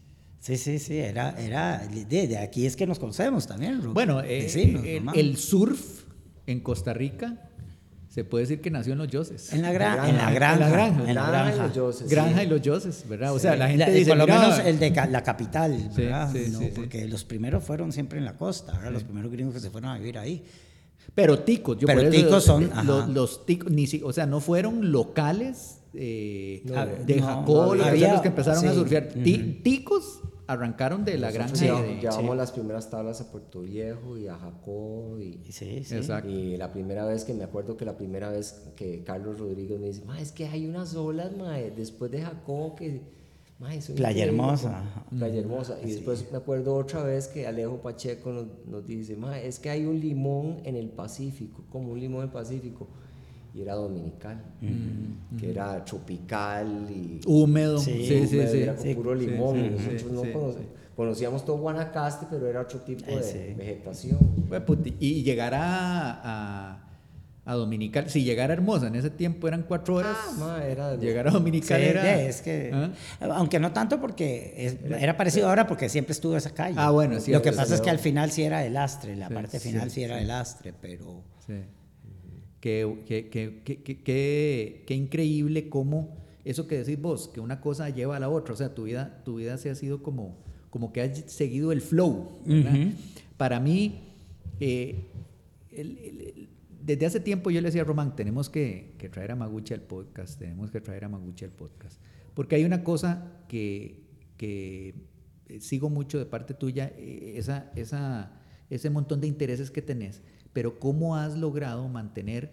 [0.47, 3.93] Sí, sí, sí, era, era de, aquí es que nos conocemos también.
[3.93, 4.47] Bueno, eh,
[5.15, 6.05] el, surf
[6.47, 7.51] en Costa Rica
[8.17, 9.53] se puede decir que nació en los Yoses.
[9.53, 10.09] En la, granja.
[10.09, 10.65] En la granja.
[11.07, 11.53] En la granja.
[11.53, 13.35] En los Yoses, Granja y los Yoses, ¿verdad?
[13.35, 15.91] O sea, la gente La- dice, por lo "Mira, menos el de ca- la capital,
[15.95, 16.33] ¿verdad?
[16.33, 16.73] sí, No, sí, sí.
[16.75, 18.91] porque los primeros fueron siempre en la costa, ¿verdad?
[18.93, 20.43] Los primeros gringos que se fueron a vivir ahí.
[21.15, 24.13] Pero ticos, yo Pero por eso- ticos son, eh, los, los ticos, ni si- o
[24.15, 28.73] sea, no fueron locales eh, No, de no, Jacó, los había- personas que empezaron a
[28.75, 29.09] surfear.
[29.63, 31.53] Ticos arrancaron de la granja.
[31.53, 32.37] Nosotros llevamos, sí.
[32.37, 35.97] las primeras tablas a Puerto Viejo y a Jacó y, Sí, sí.
[36.27, 39.89] Y la primera vez que me acuerdo que la primera vez que Carlos Rodríguez me
[39.89, 43.03] dice, ma, es que hay unas olas, ma, después de Jacó que...
[43.59, 44.27] ma, Playa increíbles".
[44.27, 45.05] Hermosa.
[45.11, 45.79] Playa Hermosa.
[45.83, 49.71] Y después me acuerdo otra vez que Alejo Pacheco nos, nos dice, ma, es que
[49.71, 52.89] hay un limón en el Pacífico, como un limón en el Pacífico.
[53.57, 54.39] Y era dominical,
[55.41, 57.21] que era tropical y...
[57.27, 57.79] Húmedo.
[57.79, 58.59] Sí, Sí, sí, húmedo, sí.
[58.63, 59.77] era con puro limón.
[59.77, 60.59] nosotros no sí.
[60.95, 64.19] conocíamos todo Guanacaste, pero era otro tipo de vegetación.
[64.49, 64.63] Pues,
[65.01, 66.85] Y llegar a, a,
[67.47, 70.19] a Dominical, si llegara Hermosa en ese tiempo eran cuatro horas.
[70.39, 72.21] Ah, era llegar a Dominical era.
[72.21, 72.91] es que, ¿Ah?
[73.37, 76.75] aunque no tanto porque es- era parecido ahora porque siempre estuvo esa calle.
[76.79, 79.61] Ah, bueno, Lo que pasa es que al final sí era de lastre, la parte
[79.61, 81.23] final sí, era de lastre, pero
[82.67, 83.63] Qué- qué-
[84.03, 88.55] qué- qué increíble cómo eso que decís vos, que una cosa lleva a la otra.
[88.55, 90.37] O sea, tu vida, tu vida se ha sido como,
[90.71, 92.39] como que has seguido el flow.
[93.37, 94.01] Para mí,
[94.61, 95.05] eh,
[95.71, 96.49] el- el- el-
[96.85, 99.81] desde hace tiempo yo le decía a Román, tenemos que, que traer a Maguchi al
[99.83, 102.01] podcast, tenemos que traer a Maguchi al podcast.
[102.35, 104.01] Porque hay una cosa que,
[104.37, 104.95] que
[105.61, 110.23] sigo mucho de parte tuya, eh, esa, esa, ese montón de intereses que tenés,
[110.57, 112.51] pero cómo has logrado mantener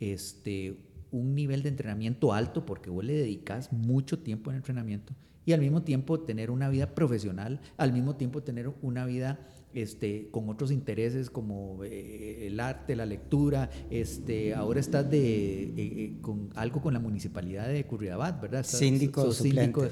[0.00, 0.74] este,
[1.12, 5.60] un nivel de entrenamiento alto, porque vos le dedicas mucho tiempo en entrenamiento, y al
[5.60, 9.38] mismo tiempo tener una vida profesional, al mismo tiempo tener una vida
[9.74, 15.72] este, con otros intereses como eh, el arte, la lectura, este, ahora estás de, eh,
[15.76, 18.62] eh, con algo con la municipalidad de Curridabat, ¿verdad?
[18.62, 19.86] Estás- Síndico sos síndico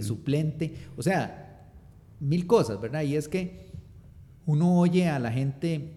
[0.00, 1.72] suplente, o sea,
[2.20, 3.02] mil cosas, ¿verdad?
[3.02, 3.68] Y es que
[4.46, 5.96] uno oye a la gente,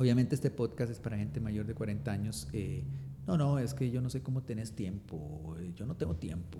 [0.00, 2.84] obviamente este podcast es para gente mayor de 40 años, eh,
[3.26, 6.58] no, no, es que yo no sé cómo tenés tiempo, eh, yo no tengo tiempo.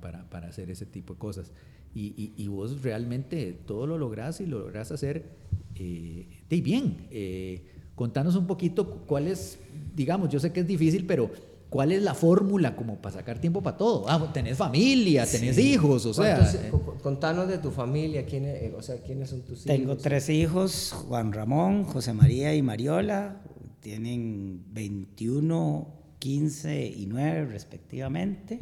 [0.00, 1.50] Para, para hacer ese tipo de cosas.
[1.94, 5.30] Y, vos realmente todo lo lográs y lo lográs hacer
[5.74, 7.06] eh, bien.
[7.10, 9.58] Eh, contanos un poquito cuál es,
[9.94, 11.30] digamos, yo sé que es difícil, pero
[11.74, 14.04] ¿cuál es la fórmula como para sacar tiempo para todo?
[14.08, 16.36] Ah, tenés familia, tenés hijos, o sea...
[16.38, 16.70] ¿Cuántos- eh,
[17.02, 20.02] contanos de tu familia, ¿quién es- o sea, quiénes son tus tengo hijos.
[20.02, 23.42] tres hijos, Juan Ramón, José María y Mariola,
[23.80, 25.88] tienen 21,
[26.20, 28.60] 15 y 9 respectivamente.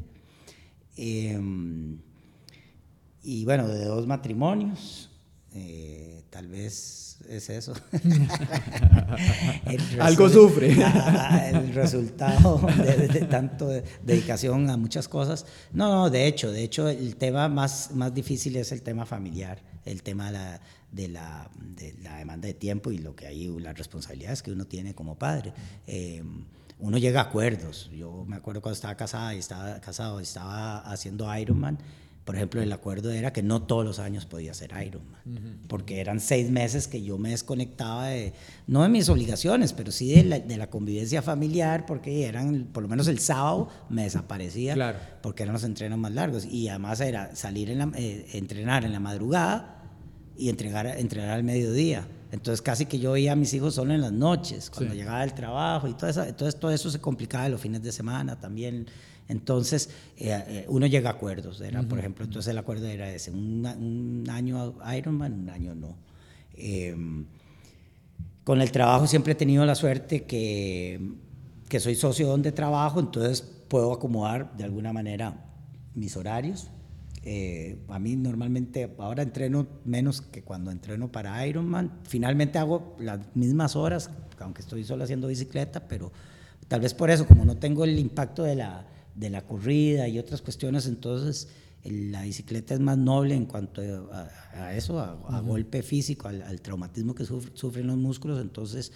[0.97, 1.99] Em,
[3.23, 5.11] y bueno, de dos matrimonios,
[5.55, 7.75] eh, tal vez es eso.
[10.01, 10.73] Algo sufre.
[11.51, 15.47] el resultado de, de tanto de- dedicación a muchas cosas.
[15.73, 19.63] No, no, de hecho, de hecho el tema más, más difícil es el tema familiar,
[19.85, 20.61] el tema de la,
[20.91, 24.65] de la, de la demanda de tiempo y lo que hay, las responsabilidades que uno
[24.67, 25.53] tiene como padre.
[25.87, 26.23] Eh,
[26.79, 27.91] uno llega a acuerdos.
[27.97, 31.79] Yo me acuerdo cuando estaba casada y estaba casado estaba haciendo Ironman.
[32.25, 35.21] Por ejemplo, el acuerdo era que no todos los años podía hacer Ironman,
[35.67, 38.33] porque eran seis meses que yo me desconectaba de,
[38.69, 42.85] no de mis obligaciones, pero sí de la, de la convivencia familiar, porque eran, por
[42.85, 44.99] lo menos el sábado me desaparecía, Claro.
[45.21, 46.45] porque eran los entrenos más largos.
[46.45, 49.83] Y además era salir, en la, eh, entrenar en la madrugada
[50.39, 52.07] y entregar, entrenar al mediodía.
[52.33, 54.99] Entonces casi que yo veía a mis hijos solo en las noches, cuando Sí.
[54.99, 58.41] llegaba del trabajo y todo eso, entonces todo eso se complicaba los fines de semana
[58.41, 58.87] también.
[59.29, 63.31] Entonces eh, eh, uno llega a acuerdos, era, por ejemplo, entonces el acuerdo era ese,
[63.31, 65.95] un, un año Ironman, un año no.
[66.55, 66.97] Eh,
[68.45, 71.01] con el trabajo siempre he tenido la suerte que,
[71.69, 75.35] que soy socio donde trabajo, entonces puedo acomodar de alguna manera
[75.95, 76.69] mis horarios.
[77.25, 82.01] Eh, a mí normalmente ahora entreno menos que cuando entreno para Ironman.
[82.05, 86.11] Finalmente hago las mismas horas, aunque estoy solo haciendo bicicleta, pero
[86.69, 90.19] tal vez por eso, como no tengo el impacto de la, de la corrida y
[90.19, 91.49] otras cuestiones, entonces
[91.85, 93.83] la bicicleta es más noble en cuanto
[94.13, 98.41] a, a eso, a, a golpe físico, al, al traumatismo que suf- sufren los músculos.
[98.41, 98.93] Entonces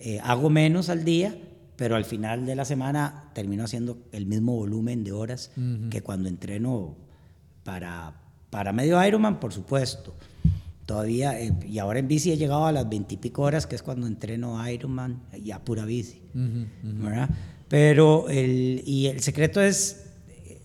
[0.00, 1.36] eh, hago menos al día,
[1.76, 5.50] pero al final de la semana termino haciendo el mismo volumen de horas
[5.90, 6.96] que cuando entreno
[7.64, 8.14] para,
[8.50, 10.14] para medio Ironman, por supuesto.
[10.86, 14.06] Todavía, eh, y ahora en bici he llegado a las veintipico horas, que es cuando
[14.06, 16.20] entreno Ironman, y a pura bici.
[16.34, 17.30] ¿verdad?
[17.68, 20.06] Pero el, y el secreto es,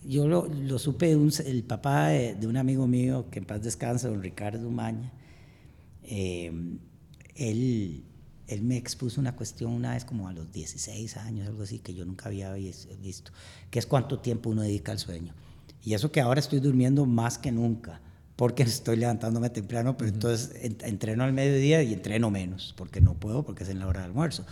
[0.03, 3.45] yo lo, lo supe de un, el papá de, de un amigo mío, que en
[3.45, 5.12] paz descansa, don Ricardo Umaña.
[6.03, 6.51] Eh,
[7.36, 8.03] él,
[8.47, 11.93] él me expuso una cuestión una vez como a los 16 años, algo así, que
[11.93, 13.31] yo nunca había visto,
[13.69, 15.34] que es cuánto tiempo uno dedica al sueño.
[15.85, 18.01] Y eso que ahora estoy durmiendo más que nunca,
[18.35, 23.43] porque estoy levantándome temprano, pero entonces entreno al mediodía y entreno menos, porque no puedo,
[23.43, 24.45] porque es en la hora de almuerzo.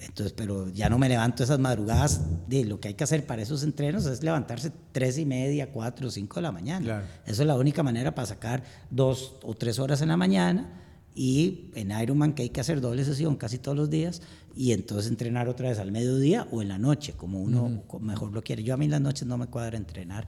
[0.00, 2.22] Entonces, pero ya no me levanto esas madrugadas.
[2.48, 6.10] De lo que hay que hacer para esos entrenos es levantarse tres y media, cuatro,
[6.10, 7.04] cinco de la mañana.
[7.26, 10.70] Eso es la única manera para sacar dos o tres horas en la mañana.
[11.14, 14.22] Y en Ironman, que hay que hacer doble sesión casi todos los días,
[14.54, 18.42] y entonces entrenar otra vez al mediodía o en la noche, como uno mejor lo
[18.42, 18.62] quiere.
[18.62, 20.26] Yo a mí en las noches no me cuadra entrenar,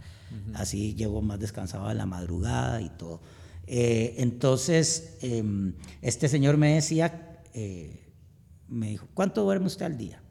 [0.55, 3.21] así llego más descansado a la madrugada y todo.
[3.67, 8.13] Eh, entonces, em, este señor me decía, eh,
[8.69, 10.23] me dijo, ¿cuánto duerme usted al día?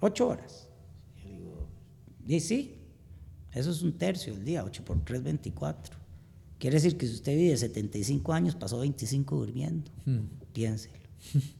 [0.00, 0.68] Ocho horas.
[1.22, 1.68] Yo digo,
[2.26, 2.78] y sí,
[3.52, 5.96] eso es un tercio del día, 8 por 3, 24.
[6.58, 9.90] Quiere decir que si usted vive 75 años, pasó 25 durmiendo.
[10.04, 10.26] Hmm.
[10.52, 10.98] Piénselo.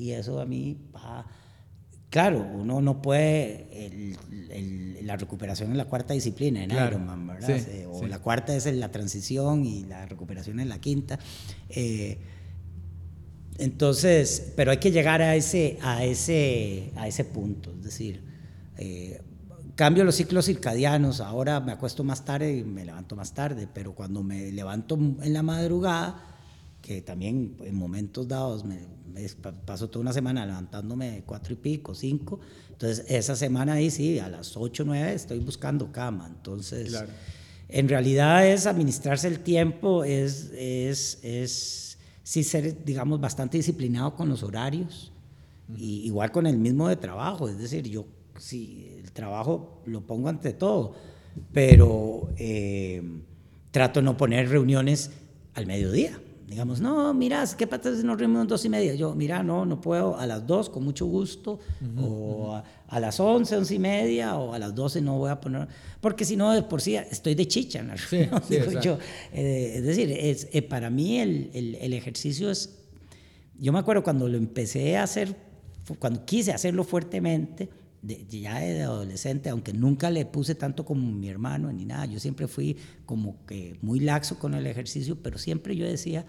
[0.00, 0.78] y eso a mí,
[2.08, 4.16] claro, uno no puede,
[5.02, 7.60] la recuperación es la cuarta disciplina en Ironman, ¿verdad?
[7.90, 11.18] o la cuarta es la transición y la recuperación es la quinta.
[11.68, 12.18] Eh,
[13.58, 18.24] entonces, pero hay que llegar a ese, a ese, a ese punto, es decir,
[18.78, 19.20] eh,
[19.74, 23.94] cambio los ciclos circadianos, ahora me acuesto más tarde y me levanto más tarde, pero
[23.94, 26.30] cuando me levanto en la madrugada,
[26.82, 28.78] que también en momentos dados me,
[29.66, 32.40] paso toda una semana levantándome cuatro y pico, cinco,
[32.70, 36.96] entonces esa semana ahí sí, a las ocho, nueve estoy buscando cama, entonces
[37.68, 44.28] en realidad es administrarse el tiempo, es, es, es sí ser, digamos, bastante disciplinado con
[44.28, 45.12] los horarios,
[45.76, 48.06] y igual con el mismo de trabajo, es decir, yo
[48.38, 50.94] sí, el trabajo lo pongo ante todo,
[51.52, 53.02] pero eh,
[53.70, 55.10] trato de no poner reuniones
[55.54, 56.18] al mediodía
[56.50, 58.96] digamos, no, mira, ¿qué pasa si nos reunimos dos y media?
[58.96, 61.60] Yo, mira, no, no puedo a las dos con mucho gusto,
[61.96, 65.68] o a, las once, once y media, o a las doce no voy a poner,
[66.00, 67.94] porque si no, de por sí estoy de chicha en la
[68.82, 68.98] yo.
[69.32, 72.80] Eh, es decir, es, eh, para mí el, el, el, ejercicio es,
[73.56, 75.36] yo me acuerdo cuando lo empecé a hacer,
[76.00, 77.68] cuando quise hacerlo fuertemente,
[78.02, 82.48] ya de adolescente, aunque nunca le puse tanto como mi hermano ni nada, yo siempre
[82.48, 86.24] fui como que muy laxo con el ejercicio, pero siempre yo decía,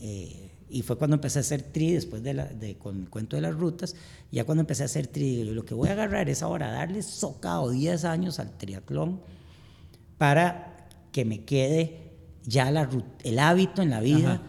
[0.00, 3.36] eh, y fue cuando empecé a hacer tri, después de, la, de, con el cuento
[3.36, 3.96] de las rutas,
[4.30, 7.70] ya cuando empecé a hacer tri, lo que voy a agarrar es ahora darle socado
[7.70, 9.20] 10 años al triatlón
[10.18, 12.10] para que me quede
[12.44, 12.88] ya la,
[13.24, 14.42] el hábito en la vida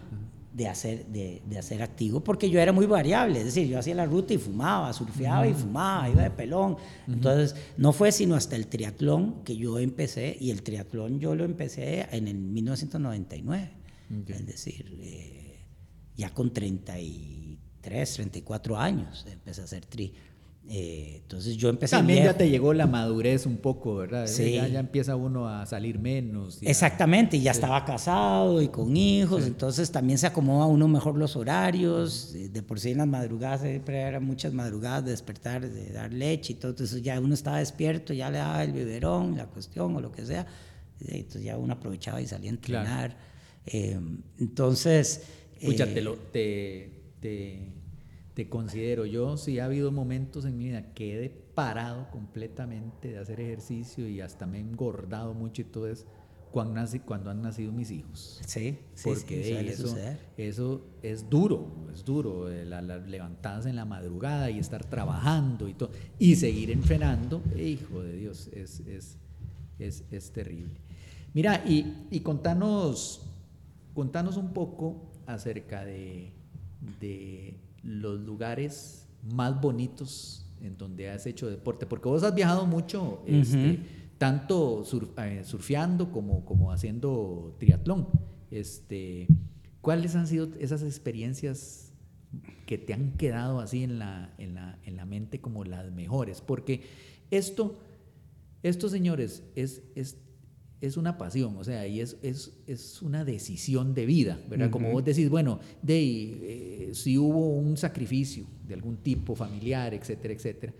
[0.53, 3.95] de hacer, de, de, hacer activo, porque yo era muy variable, es decir, yo hacía
[3.95, 6.77] la ruta y fumaba, surfeaba y fumaba, iba de pelón.
[7.07, 11.45] Entonces, no fue sino hasta el triatlón que yo empecé, y el triatlón yo lo
[11.45, 13.71] empecé en el 1999,
[14.27, 15.65] es decir, eh,
[16.17, 20.13] ya con 33, 34 años empecé a hacer tri.
[20.69, 24.27] Eh, entonces yo empecé También ya te llegó la madurez un poco, ¿verdad?
[24.27, 24.53] Sí.
[24.53, 26.59] Ya, empieza uno a salir menos.
[26.61, 31.35] Exactamente, y ya estaba casado y con hijos, entonces también se acomoda uno mejor los
[31.35, 32.33] horarios.
[32.33, 36.53] De por sí en las madrugadas siempre eran muchas madrugadas de despertar, de dar leche
[36.53, 36.71] y todo.
[36.71, 40.25] Entonces ya uno estaba despierto, ya le daba el biberón, la cuestión o lo que
[40.25, 40.45] sea.
[40.99, 43.17] Entonces ya uno aprovechaba y salía a entrenar.
[43.65, 43.99] Eh,
[44.39, 45.23] entonces.
[45.59, 47.80] Escucha, eh, lo, te, te
[48.33, 53.17] te considero yo, si ha habido momentos en mi vida que he parado completamente de
[53.17, 56.05] hacer ejercicio y hasta me he engordado mucho y todo eso,
[56.51, 58.41] cuando, nací, cuando han nacido mis hijos.
[58.45, 59.95] Sí, porque eso,
[60.37, 65.73] eso es duro, es duro, eh, la, levantadas en la madrugada y estar trabajando y
[65.73, 69.17] todo, y seguir entrenando, hijo de Dios, es, es,
[69.79, 70.79] es, es terrible.
[71.33, 73.21] Mira, y, y contanos,
[73.93, 76.33] contanos un poco acerca de,
[76.99, 81.85] de los lugares más bonitos en donde has hecho deporte?
[81.85, 83.79] Porque vos has viajado mucho, este,
[84.17, 84.83] tanto
[85.17, 88.07] eh, surfeando como, como haciendo triatlón.
[88.51, 89.27] Este,
[89.81, 91.93] ¿Cuáles han sido esas experiencias
[92.65, 96.41] que te han quedado así en la, en la, en la mente como las mejores?
[96.41, 96.83] Porque
[97.31, 97.79] esto,
[98.61, 100.17] esto señores, es, es
[100.81, 104.71] es una pasión, o sea, y es, es, es una decisión de vida, ¿verdad?
[104.71, 110.33] Como vos decís, bueno, de eh, si hubo un sacrificio de algún tipo familiar, etcétera,
[110.33, 110.73] etcétera,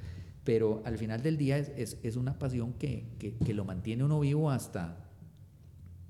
[0.43, 4.49] pero al final del día es, es, una pasión que, que, lo mantiene uno vivo
[4.49, 4.97] hasta,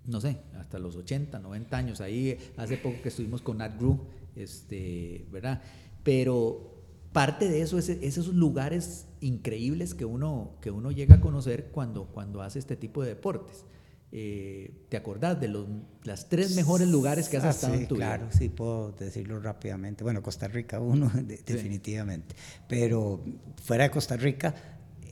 [0.06, 2.00] no sé, hasta los 80, 90 años.
[2.00, 4.00] Ahí hace poco que estuvimos con Nat Gru,
[4.38, 5.62] este, ¿verdad?
[6.04, 11.72] Pero parte de eso es esos lugares increíbles que uno, que uno llega a conocer
[11.74, 13.66] cuando, cuando hace este tipo de deportes.
[14.12, 15.68] Eh, ¿te acordás de los,
[16.04, 18.38] las tres mejores lugares que has Ah, estado sí, en tu claro, vida?
[18.38, 20.04] sí puedo decirlo rápidamente.
[20.04, 22.36] Bueno, Costa Rica uno, de- definitivamente.
[22.68, 23.24] Pero
[23.64, 24.54] fuera de Costa Rica,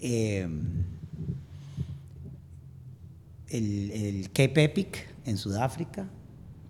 [0.02, 0.48] eh,
[3.50, 6.08] el, el Cape Epic en Sudáfrica,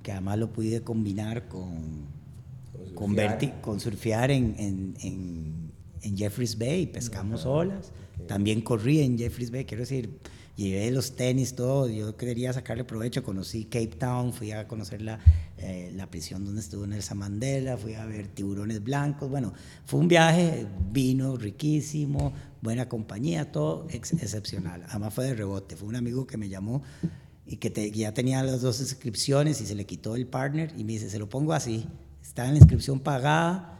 [0.04, 2.06] que además lo pude combinar con,
[2.74, 3.40] Con con, surfear.
[3.40, 5.70] verti- con surfear en, en, en-
[6.02, 7.92] en Jeffreys Bay, pescamos olas.
[8.28, 10.18] También corrí en Jeffreys Bay, quiero decir,
[10.68, 11.88] llevé los tenis, todo.
[11.90, 13.24] Yo quería sacarle provecho.
[13.24, 15.20] Conocí Cape Town, fui a conocer la,
[15.58, 19.30] eh, la prisión donde estuvo Nelson Mandela, fui a ver tiburones blancos.
[19.30, 19.54] Bueno,
[19.86, 24.84] fue un viaje, vino riquísimo, buena compañía, todo ex- excepcional.
[24.90, 25.76] Además fue de rebote.
[25.76, 26.82] Fue un amigo que me llamó
[27.46, 30.84] y que te- ya tenía las dos inscripciones y se le quitó el partner y
[30.84, 31.86] me dice, se lo pongo así,
[32.22, 33.76] está en la inscripción pagada,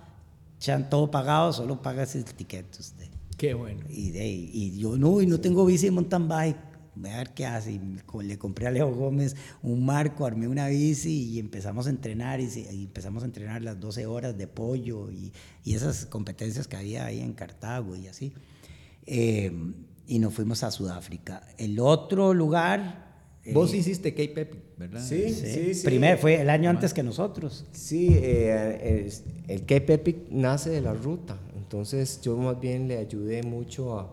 [0.60, 3.08] ya todo pagado, solo pagas el ticket usted.
[3.38, 3.86] Qué bueno.
[3.90, 6.58] Y, de, y yo no, y no tengo bici de mountain bike,
[7.00, 7.72] voy a ver qué hace.
[7.74, 7.82] Y
[8.24, 12.50] le compré a Leo Gómez un marco, armé una bici y empezamos a entrenar y,
[12.84, 15.32] empezamos a entrenar las 12 horas de pollo y,
[15.64, 18.34] y esas competencias que había ahí en Cartago y así.
[19.06, 19.52] Eh,
[20.08, 21.44] y nos fuimos a Sudáfrica.
[21.58, 23.08] El otro lugar...
[23.44, 25.02] eh, Vos hiciste Cape Epic, ¿verdad?
[25.04, 25.86] Sí, sí, sí.
[25.86, 27.66] Primero, fue el año antes que nosotros.
[27.72, 29.10] Sí, eh,
[29.48, 34.12] el Cape Epic nace de la ruta, entonces yo más bien le ayudé mucho a,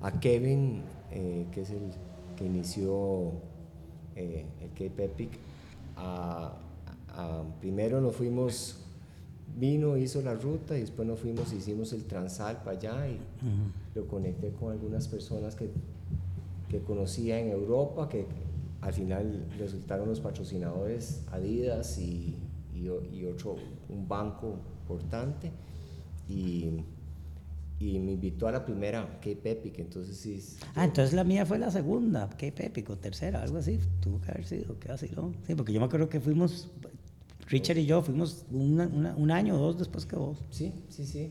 [0.00, 1.90] a Kevin, eh, que es el
[2.36, 3.32] que inició
[4.16, 5.30] eh, el Cape Epic.
[5.96, 6.52] A,
[7.08, 8.76] a- primero nos fuimos,
[9.58, 13.18] vino, hizo la ruta y después nos fuimos, hicimos el Transal para allá y
[13.94, 15.70] lo conecté con algunas personas que,
[16.68, 18.26] que conocía en Europa, que
[18.80, 22.36] al final resultaron los patrocinadores Adidas y,
[22.74, 23.56] y, y otro,
[23.88, 25.50] un banco importante.
[26.28, 26.80] Y,
[27.90, 30.40] y me invitó a la primera Cape Epic, entonces sí.
[30.74, 33.78] Ah, entonces la mía fue la segunda, qué épico, tercera, algo así.
[34.00, 35.36] Tuvo que haber sido, qué vacilón.
[35.46, 36.70] Sí, porque yo me acuerdo que fuimos,
[37.48, 40.38] Richard y yo fuimos una- una- un año o dos después que vos.
[40.50, 41.30] Sí, sí, sí.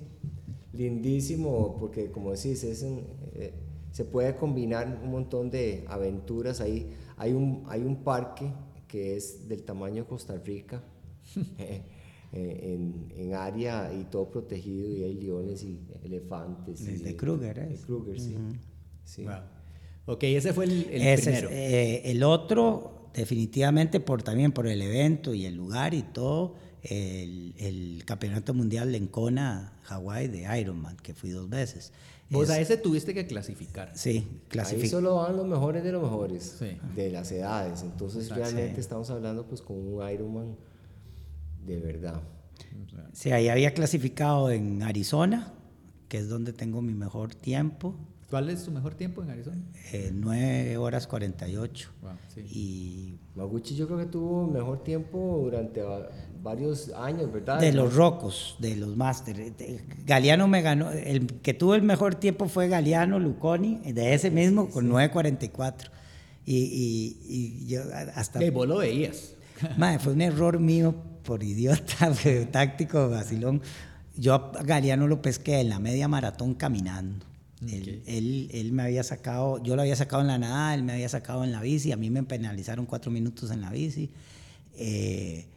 [0.74, 3.04] Lindísimo, porque como decís, es un,
[3.36, 3.54] eh,
[3.92, 6.92] se puede combinar un montón de aventuras ahí.
[7.18, 8.52] Hay un, hay un parque
[8.88, 10.84] que es del tamaño de Costa Rica,
[11.60, 11.84] eh,
[12.34, 16.82] en, en área y todo protegido, y hay leones y elefantes.
[16.82, 17.86] y Desde Kruger, De ¿es?
[17.86, 18.36] Kruger, sí.
[19.04, 19.24] sí.
[19.24, 19.34] Wow.
[20.06, 21.50] Ok, ese fue el, el Ese es, primero.
[21.52, 27.54] eh, el otro, definitivamente, por, también por el evento y el lugar y todo, el,
[27.58, 31.93] el Campeonato Mundial en Kona, Hawái, de Ironman, que fui dos veces.
[32.30, 33.91] Vos Es- a ese tuviste que clasificar.
[33.96, 34.89] Sí, Ahí clasificé.
[34.89, 36.78] solo van los mejores de los mejores, Sí.
[36.96, 37.84] de las edades.
[37.84, 38.43] Entonces Exacto.
[38.43, 38.80] realmente Sí.
[38.82, 40.56] estamos hablando pues con un Ironman
[41.65, 42.21] de verdad.
[43.13, 45.54] Sí, ahí había clasificado en Arizona,
[46.10, 47.95] que es donde tengo mi mejor tiempo,
[48.30, 49.62] ¿Cuál es tu mejor tiempo en Arizona?
[49.91, 51.89] eh, 9 horas 48.
[52.02, 52.41] Wow, sí.
[52.52, 56.10] Y Maguchi yo creo que tuvo mejor tiempo durante va-
[56.41, 57.60] varios años, ¿verdad?
[57.60, 59.54] de los rocos, de los máster.
[60.04, 64.67] Galeano me ganó, el que tuvo el mejor tiempo fue Galeano Luconi, de ese mismo,
[64.71, 65.91] con 9.44.
[66.45, 67.82] Y, y, y yo
[68.15, 68.39] hasta...
[68.39, 69.36] Que vos lo veías.
[69.78, 72.14] Mae, fue un error mío por idiota,
[72.52, 73.62] táctico, vacilón.
[74.16, 77.26] Yo a Galeano lo pesqué en la media maratón caminando.
[77.68, 80.94] Él, él, él me había sacado, yo lo había sacado en la nada, él me
[80.94, 84.12] había sacado en la bici, a mí me penalizaron cuatro minutos en la bici.
[84.76, 85.48] eh,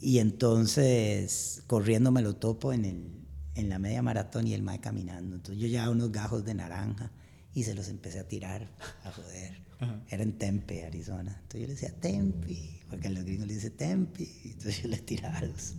[0.00, 3.06] y entonces, corriendo me lo topo en, el,
[3.54, 5.36] en la media maratón y el mae caminando.
[5.36, 7.10] Entonces yo llevaba unos gajos de naranja
[7.54, 8.68] y se los empecé a tirar,
[9.04, 9.63] a joder.
[10.10, 11.38] Era en Tempe, Arizona.
[11.42, 14.28] Entonces yo le decía Tempe, porque a los gringos le dice Tempe.
[14.44, 15.74] Entonces yo le tiraba los,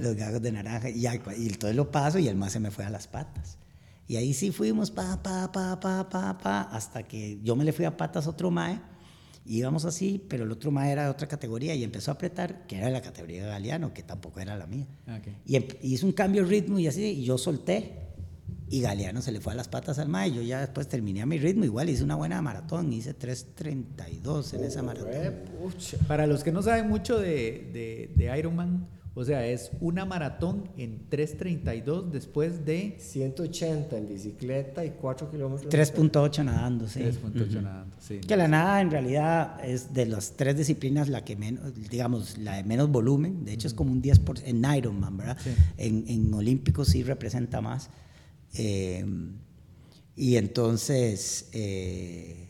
[0.00, 2.84] los gajos de naranja y, y entonces lo paso y el mae se me fue
[2.84, 3.58] a las patas.
[4.08, 7.72] Y ahí sí fuimos, pa, pa, pa, pa, pa, pa, hasta que yo me le
[7.72, 8.80] fui a patas a otro mae.
[9.46, 12.66] y Íbamos así, pero el otro mae era de otra categoría y empezó a apretar,
[12.66, 14.86] que era la categoría de Galeano, que tampoco era la mía.
[15.06, 15.20] Ah.
[15.46, 18.11] Y em- hizo un cambio de ritmo y así, y yo solté.
[18.72, 20.32] Y Galeano se le fue a las patas al mae.
[20.32, 24.64] Yo ya después terminé a mi ritmo, igual hice una buena maratón, hice 3.32 en
[24.64, 25.10] esa maratón.
[25.12, 25.30] Eh.
[26.08, 30.70] Para los que no saben mucho de, de, de Ironman, o sea, es una maratón
[30.78, 35.70] en 3.32 después de 180 en bicicleta y 4 kilómetros.
[35.70, 37.00] 3.8 nadando, sí.
[37.00, 37.94] 3.8 nadando.
[38.00, 38.20] Sí.
[38.20, 42.56] Que la nada en realidad es de las tres disciplinas la que menos, digamos, la
[42.56, 43.44] de menos volumen.
[43.44, 45.36] De hecho es como un 10% en Ironman, ¿verdad?
[45.44, 45.50] Sí.
[45.76, 47.90] En, en Olímpicos sí representa más.
[48.54, 49.04] Eh,
[50.16, 52.48] y entonces, eh,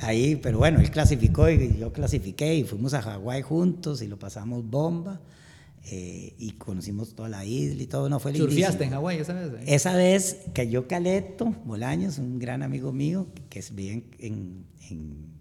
[0.00, 4.18] ahí, pero bueno, él clasificó y yo clasifiqué y fuimos a Hawái juntos y lo
[4.18, 5.20] pasamos bomba.
[5.86, 8.56] eh, y conocimos toda la isla y todo, no fue lindísimo.
[8.68, 9.52] ¿Surfeaste en Hawái esa vez?
[9.52, 9.74] eh?
[9.74, 15.33] Esa vez cayó Caleto Bolaños, un gran amigo mío, que es- vive en, en, en-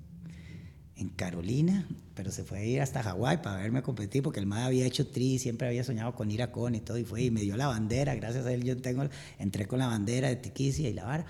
[0.96, 4.64] en Carolina, pero se fue a ir hasta Hawái para verme competir porque el MAE
[4.64, 7.32] había hecho tri, siempre había soñado con ir a Con y todo, y fue y
[7.32, 9.04] me dio la bandera, gracias a él yo tengo,
[9.40, 11.26] entré con la bandera de Tiquicia y la vara.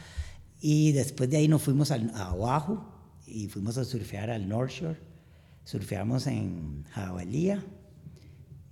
[0.59, 2.83] Y después de ahí nos fuimos a, a Oahu
[3.25, 4.99] y fuimos a surfear al North Shore,
[5.63, 7.63] surfeamos en Jabalía.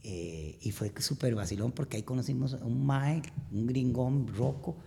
[0.03, 3.21] Eh, y fue súper vacilón porque ahí conocimos a un mae,
[3.51, 4.77] un gringón roco,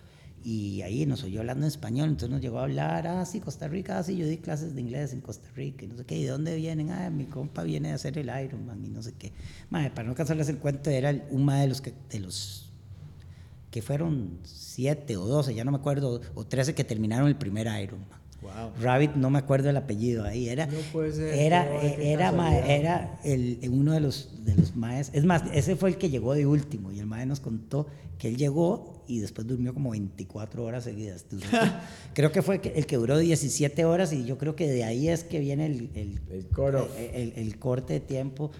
[0.45, 3.67] y ahí nos oyó hablando en español, entonces nos llegó a hablar, ah, sí, Costa
[3.67, 6.19] Rica, ah, sí, yo di clases de inglés en Costa Rica, y no sé qué,
[6.19, 6.91] ¿y de dónde vienen?
[6.91, 9.31] Ah, mi compa viene a hacer el Ironman, y no sé qué.
[9.71, 12.71] Madre, para no cansarles el cuento, era un de los que, de los
[13.71, 17.65] que fueron siete o doce, ya no me acuerdo, o trece que terminaron el primer
[17.81, 18.19] Ironman.
[18.41, 18.73] Wow.
[18.79, 22.29] Rabbit, no me acuerdo el apellido ahí, era, no puede ser, era, era,
[22.67, 26.35] era el, uno de los, de los maes, es más, ese fue el que llegó
[26.35, 27.87] de último, y el mae nos contó
[28.19, 31.25] que él llegó y después durmió como 24 horas seguidas.
[32.13, 35.23] creo que fue el que duró 17 horas y yo creo que de ahí es
[35.23, 38.51] que viene el, el, el, el corte de tiempo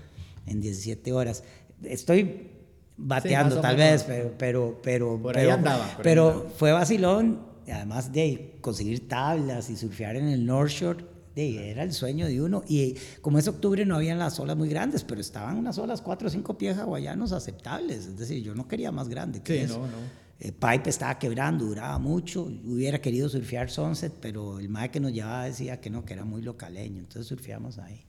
[0.46, 1.44] en 17 horas.
[1.84, 2.50] Estoy
[2.98, 7.40] bateando tal vez, pero, pero, pero, por ahí andaba, pero fue vacilón,
[7.72, 12.64] además de conseguir tablas y surfear en el North Shore era el sueño de uno.
[12.68, 16.28] Y como es octubre no habían las olas muy grandes, pero estaban unas olas cuatro
[16.28, 18.06] o cinco pies hawaianos aceptables.
[18.06, 19.80] Es decir, yo no quería más grande que eso.
[19.80, 20.26] No, no.
[20.40, 22.44] Eh, Pipe estaba quebrando, duraba mucho.
[22.44, 26.26] Hubiera querido surfear Sunset, pero el mae que nos llevaba decía que no, que era
[26.26, 27.00] muy localeño.
[27.00, 28.06] Entonces surfeamos ahí.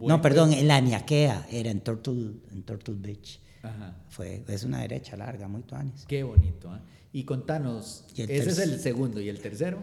[0.00, 3.40] no, perdón, en la Niaquea, era en Turtle, en Turtle Beach.
[3.62, 3.96] Ajá.
[4.08, 6.04] Fue, es una derecha larga, muy tuanis.
[6.06, 6.74] Qué bonito.
[6.74, 6.80] ¿eh?
[7.12, 9.78] Y contanos, ese es el segundo, ¿y el tercero?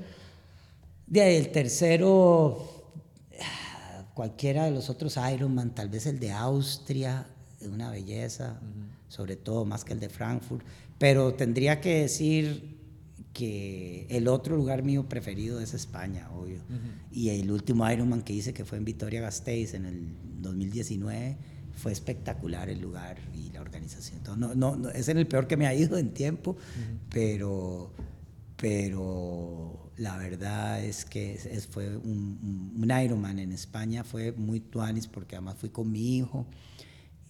[1.08, 2.94] De ahí, el tercero,
[4.14, 7.28] cualquiera de los otros Ironman, tal vez el de Austria,
[7.62, 8.60] una belleza,
[9.08, 10.66] sobre todo más que el de Frankfurt,
[10.98, 12.76] pero tendría que decir
[13.34, 16.62] que el otro lugar mío preferido es España, obvio.
[17.12, 21.38] Y el último Ironman que hice, que fue en Vitoria-Gasteiz en el 2019,
[21.76, 24.22] fue espectacular el lugar y la organización.
[24.38, 26.58] no, no, es en el peor que me ha ido en tiempo,
[27.10, 27.92] pero,
[28.56, 31.38] pero la verdad es que
[31.70, 36.46] fue un, un, Ironman en España, fue muy tuanis porque además fui con mi hijo,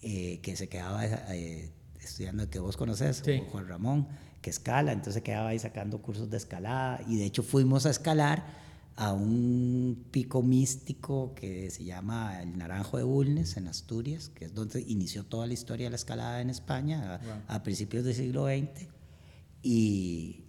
[0.02, 1.70] eh, que se quedaba eh,
[2.00, 4.08] estudiando, que vos conoces, Juan Ramón,
[4.40, 8.65] que escala, entonces quedaba ahí sacando cursos de escalada y de hecho fuimos a escalar
[8.96, 14.54] a un pico místico que se llama el Naranjo de Bulnes en Asturias, que es
[14.54, 18.46] donde inició toda la historia de la escalada en España a, a principios del siglo
[18.46, 18.88] XX.
[19.62, 20.46] Y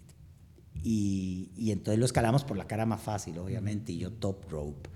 [0.84, 4.90] y, y, entonces lo escalamos por la cara más fácil, obviamente, y yo top rope.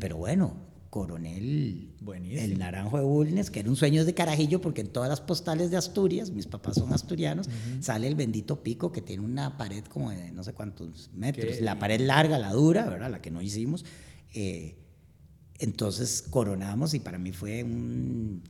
[0.00, 0.54] Pero bueno,
[0.96, 1.90] Coronel,
[2.30, 5.70] el Naranjo de Bulnes, que era un sueño de carajillo, porque en todas las postales
[5.70, 10.10] de Asturias, mis papás son asturianos, sale el bendito pico que tiene una pared como
[10.10, 13.10] de no sé cuántos metros, la pared larga, la dura, ¿verdad?
[13.10, 13.84] La que no hicimos.
[14.32, 14.78] Eh,
[15.58, 18.42] entonces coronamos y para mí fue un,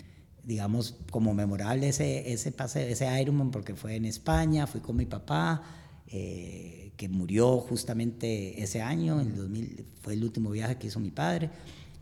[0.44, 5.06] digamos, como memorable ese, ese pase, ese Ironman, porque fue en España, fui con mi
[5.06, 5.64] papá.
[6.06, 11.00] Eh, que murió justamente ese año, en el 2000, fue el último viaje que hizo
[11.00, 11.50] mi padre,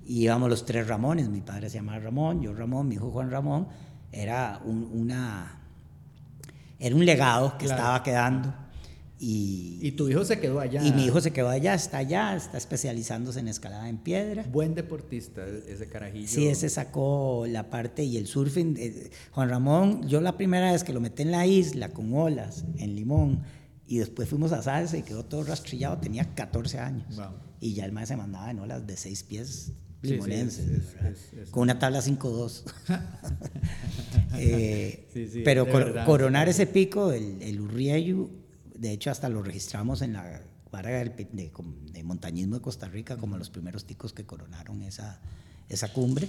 [0.06, 3.30] y íbamos los tres Ramones, mi padre se llamaba Ramón, yo Ramón, mi hijo Juan
[3.30, 3.68] Ramón,
[4.12, 5.60] era un, una,
[6.78, 8.54] era un legado que estaba quedando.
[9.18, 10.84] Y, y, tu hijo se quedó allá.
[10.84, 14.44] Y mi hijo se quedó allá, está allá, está especializándose en escalada en piedra.
[14.50, 16.28] Buen deportista, ese carajillo.
[16.28, 18.76] Sí, ese sacó la parte y el surfing.
[18.76, 22.64] Eh, Juan Ramón, yo la primera vez que lo metí en la isla con olas,
[22.76, 23.44] en Limón,
[23.86, 27.06] y después fuimos a Salsa y quedó todo rastrillado, tenía 14 años.
[27.60, 29.72] Y ya el maestro se mandaba en olas de 6 pies
[30.04, 30.94] limonenses,
[31.50, 32.62] con una tabla 5-2.
[34.38, 35.66] eh, pero
[36.04, 38.30] coronar ese pico, el, el Urrieyu,
[38.74, 43.38] de hecho hasta lo registramos en la vara de, de, montañismo de Costa Rica como
[43.38, 45.20] los primeros ticos que coronaron esa,
[45.68, 46.28] esa cumbre.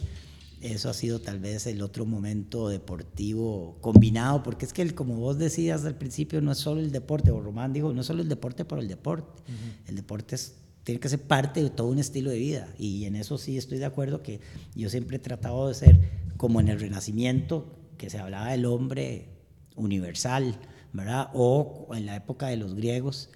[0.62, 5.16] Eso ha sido tal vez el otro momento deportivo combinado, porque es que, el, como
[5.18, 8.22] vos decías al principio, no es solo el deporte, o Román dijo, no es solo
[8.22, 9.44] el deporte por el deporte,
[9.88, 10.38] el deporte
[10.86, 13.80] tiene que ser parte de todo un estilo de vida, y en eso sí estoy
[13.80, 14.40] de acuerdo que
[14.76, 16.00] yo siempre he tratado de ser
[16.38, 19.30] como en el Renacimiento, que se hablaba del hombre
[19.76, 20.60] universal,
[20.94, 21.30] ¿verdad?
[21.34, 23.32] O en la época de los griegos,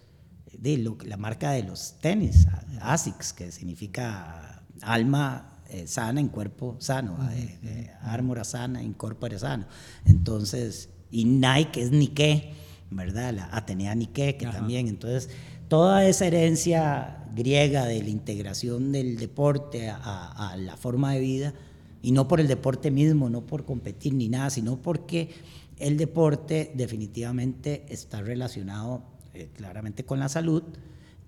[0.58, 2.48] de la marca de los tenis,
[2.82, 9.66] ASICS, que significa alma eh, sana en cuerpo sano, eh, eh sana en corpore sano.
[10.06, 12.54] Entonces, y Nike es Nike,
[12.92, 13.34] ¿verdad?
[13.34, 15.30] La Atenea Nike, que también, entonces,
[15.70, 21.54] toda esa herencia griega de la integración del deporte a, la forma de vida,
[22.02, 25.30] y no por el deporte mismo, no por competir ni nada, sino porque
[25.78, 29.04] el deporte definitivamente está relacionado
[29.34, 30.64] eh, claramente con la salud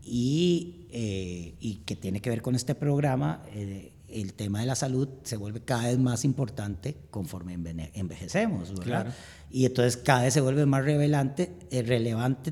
[0.04, 3.44] y, eh, y, que tiene que ver con este programa.
[3.54, 7.54] Eh, el tema de la salud se vuelve cada vez más importante conforme
[7.94, 9.14] envejecemos, ¿verdad?
[9.50, 11.48] Y entonces cada vez se vuelve más relevante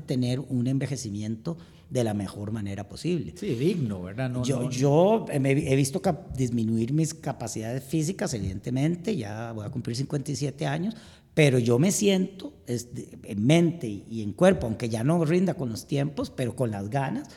[0.00, 1.58] tener un envejecimiento
[1.90, 3.34] de la mejor manera posible.
[3.36, 4.30] Sí, digno, ¿verdad?
[4.30, 6.00] No, yo, yo he visto
[6.36, 10.94] disminuir mis capacidades físicas, evidentemente, ya voy a cumplir 57 años,
[11.34, 15.86] pero yo me siento en mente y en cuerpo, aunque ya no rinda con los
[15.86, 17.28] tiempos, pero con las ganas,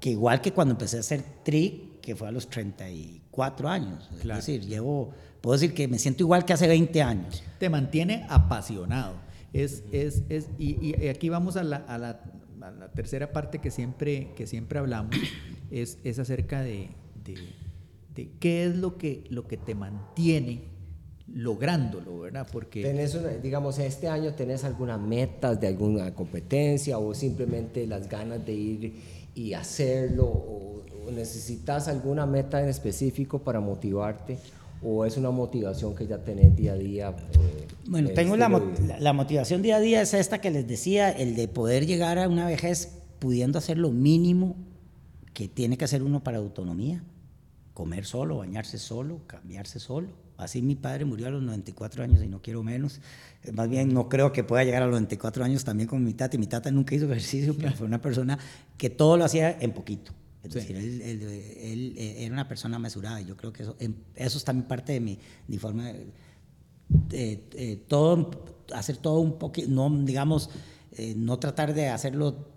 [0.00, 4.10] que igual que cuando empecé a hacer trick, que fue a los 34 años.
[4.18, 7.42] Es decir, llevo, puedo decir que me siento igual que hace 20 años.
[7.58, 9.14] Te mantiene apasionado.
[9.52, 12.20] Es, es, es y, aquí vamos a la, a, la,
[12.70, 15.16] la, tercera parte que siempre, que siempre hablamos,
[15.70, 16.90] es, es acerca de,
[17.24, 20.72] de, qué es lo que, lo que te mantiene
[21.34, 22.46] lográndolo, ¿verdad?
[22.50, 22.82] Porque...
[22.82, 28.52] ¿Tenés digamos, este año tenés alguna metas de alguna competencia o simplemente las ganas de
[28.52, 28.94] ir
[29.34, 34.38] y hacerlo o, necesitas alguna meta en específico para motivarte
[34.82, 37.08] o es una motivación que ya tenés día a día?
[37.10, 38.48] Eh, bueno, tengo la,
[38.98, 42.28] la, motivación día a día es esta que les decía, el de poder llegar a
[42.28, 44.56] una vejez pudiendo hacer lo mínimo
[45.34, 47.02] que tiene que hacer uno para autonomía,
[47.74, 52.28] comer solo, bañarse solo, cambiarse solo Así mi padre murió a los 94 años y
[52.28, 53.00] no quiero menos.
[53.44, 56.14] Eh, más bien no creo que pueda llegar a los 94 años también con mi
[56.14, 56.36] tata.
[56.36, 58.38] Y mi tata nunca hizo ejercicio, pero fue una persona
[58.76, 60.12] que todo lo hacía en poquito.
[60.42, 63.20] Es decir, él, él, eh, era una persona mesurada.
[63.20, 63.76] Y yo creo que eso,
[64.14, 65.92] eso es también parte de mi, mi forma
[66.88, 68.30] de, todo,
[68.74, 70.50] hacer todo un poquito, no, digamos,
[70.92, 72.48] eh, no tratar de hacerlo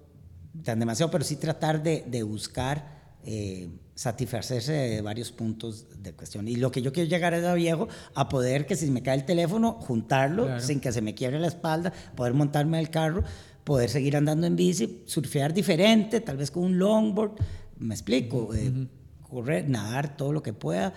[0.64, 6.48] tan demasiado, pero sí tratar de, de buscar eh, satisfacerse de varios puntos de cuestión.
[6.48, 9.16] Y lo que yo quiero llegar es a viejo, a poder que si me cae
[9.16, 13.24] el teléfono, juntarlo sin que se me quiebre la espalda, poder montarme el carro,
[13.64, 17.36] poder seguir andando en bici, surfear diferente, tal vez con un longboard,
[17.78, 18.88] me explico, eh,
[19.22, 20.94] correr, nadar, todo lo que pueda,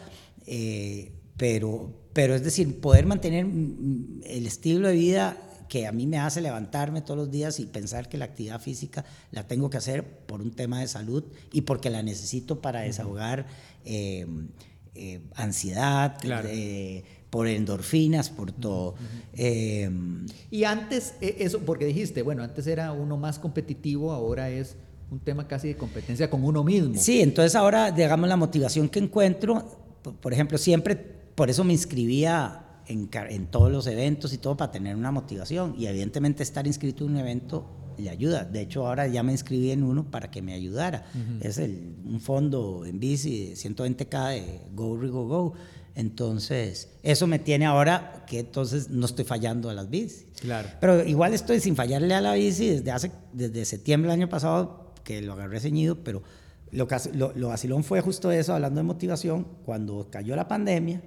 [0.46, 5.36] eh, pero, pero es decir, poder mantener el estilo de vida
[5.68, 9.04] que a mí me hace levantarme todos los días y pensar que la actividad física
[9.30, 13.46] la tengo que hacer por un tema de salud y porque la necesito para desahogar
[13.84, 14.26] eh,
[14.94, 18.94] eh, ansiedad, eh, por endorfinas, por todo.
[20.50, 24.76] y antes, eso, porque dijiste, bueno, antes era uno más competitivo, ahora es
[25.10, 26.94] un tema casi de competencia con uno mismo.
[26.96, 29.64] Sí, entonces ahora, digamos, la motivación que encuentro,
[30.20, 34.96] por ejemplo, siempre, por eso me inscribía en, todos los eventos y todo para tener
[34.96, 35.74] una motivación.
[35.78, 37.66] Y evidentemente estar inscrito en un evento
[37.98, 38.44] le ayuda.
[38.44, 41.06] De hecho, ahora ya me inscribí en uno para que me ayudara.
[41.40, 45.54] Es el, un fondo en bici de 120K de Go Rigo Go.
[45.94, 50.26] Entonces, eso me tiene ahora que entonces no estoy fallando a las bicis.
[50.40, 50.68] Claro.
[50.80, 54.87] Pero igual estoy sin fallarle a la bici desde hace desde septiembre del año pasado
[55.08, 56.22] que lo agarré ceñido, pero
[56.70, 61.00] lo, lo, lo vacilón fue justo eso, hablando de motivación, cuando cayó la pandemia,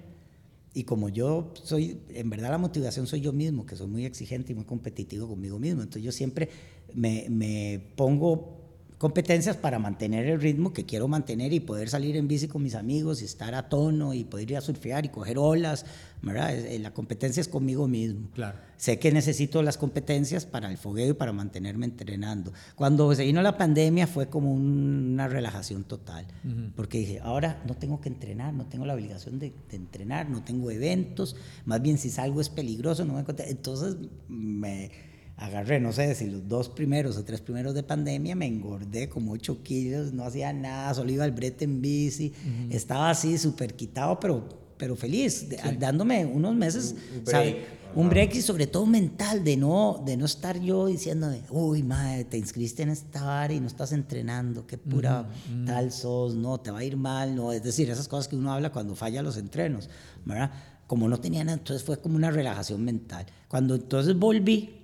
[0.73, 4.53] y como yo soy, en verdad la motivación soy yo mismo, que soy muy exigente
[4.53, 5.83] y muy competitivo conmigo mismo.
[5.83, 6.49] Entonces yo siempre
[6.95, 8.60] me, me pongo
[9.01, 12.75] competencias para mantener el ritmo que quiero mantener y poder salir en bici con mis
[12.75, 15.87] amigos y estar a tono y poder ir a surfear y coger olas,
[16.21, 16.53] ¿verdad?
[16.55, 18.29] Eh, la competencia es conmigo mismo.
[18.35, 18.59] Claro.
[18.77, 22.53] Sé que necesito las competencias para el fogueo y para mantenerme entrenando.
[22.75, 26.27] Cuando se vino la pandemia fue como una relajación total,
[26.75, 30.43] porque dije, ahora no tengo que entrenar, no tengo la obligación de, de, entrenar, no
[30.43, 31.35] tengo eventos,
[31.65, 33.97] más bien si salgo es peligroso, no me Entonces
[34.27, 35.10] me
[35.41, 39.31] agarré, no sé si los dos primeros o tres primeros de pandemia, me engordé como
[39.31, 42.31] 8 kilos, no hacía nada, solo iba al brete en bici,
[42.69, 45.47] estaba así súper quitado, pero, pero feliz,
[45.79, 47.81] dándome unos meses, un break.
[47.93, 52.23] Un break y sobre todo mental, de no, de no estar yo diciéndome, uy, madre,
[52.23, 55.27] te inscribiste en esta área y no estás entrenando, qué pura
[55.65, 58.53] tal sos, no, te va a ir mal, no, es decir, esas cosas que uno
[58.53, 59.89] habla cuando falla los entrenos,
[60.23, 60.51] ¿verdad?
[60.87, 63.25] Como no tenía nada, entonces fue como una relajación mental.
[63.49, 64.80] Cuando entonces volví,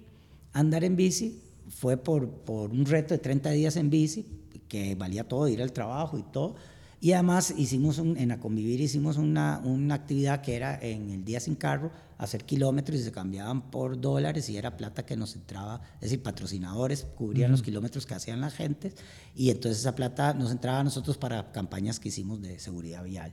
[0.57, 1.39] andar en bici
[1.69, 4.25] fue por, por un reto de 30 días en bici,
[4.67, 6.55] que valía todo, ir al trabajo y todo.
[6.99, 11.39] Y además hicimos en la convivir hicimos una, una, actividad que era en el día
[11.39, 15.79] sin carro, hacer kilómetros y se cambiaban por dólares y era plata que nos entraba,
[15.95, 18.93] es decir, patrocinadores cubrían los kilómetros que hacían la gente
[19.35, 23.31] y entonces esa plata nos entraba a nosotros para campañas que hicimos de seguridad vial.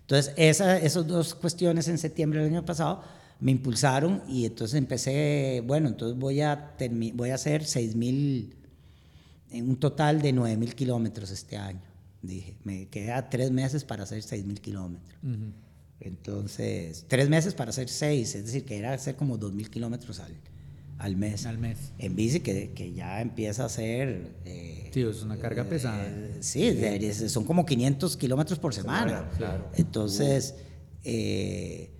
[0.00, 3.02] Entonces, esa, esas dos cuestiones en septiembre del año pasado
[3.40, 6.74] me impulsaron y entonces empecé, bueno, entonces voy a,
[7.14, 8.52] voy a hacer 6.000,
[9.50, 11.80] en un total de 9.000 kilómetros este año.
[12.22, 15.18] Dije, me queda tres meses para hacer 6.000 kilómetros.
[16.00, 20.32] Entonces, tres meses para hacer seis, es decir, que era hacer como 2.000 kilómetros al,
[20.98, 21.46] al mes.
[21.46, 21.92] Al mes.
[21.98, 24.32] En bici que, que ya empieza a ser...
[24.44, 26.04] eh, Sí, es una carga pesada.
[26.06, 29.28] eh, sí, de- son como 500 kilómetros por semana.
[29.36, 29.70] claro.
[29.76, 30.54] Entonces,
[31.04, 31.90] eh,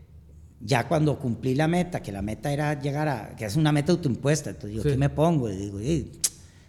[0.60, 3.92] ya cuando cumplí la meta, que la meta era llegar a, que es una meta
[3.92, 4.90] autoimpuesta, entonces yo, Sí.
[4.90, 5.50] ¿qué me pongo?
[5.50, 6.12] Y digo, "Ey,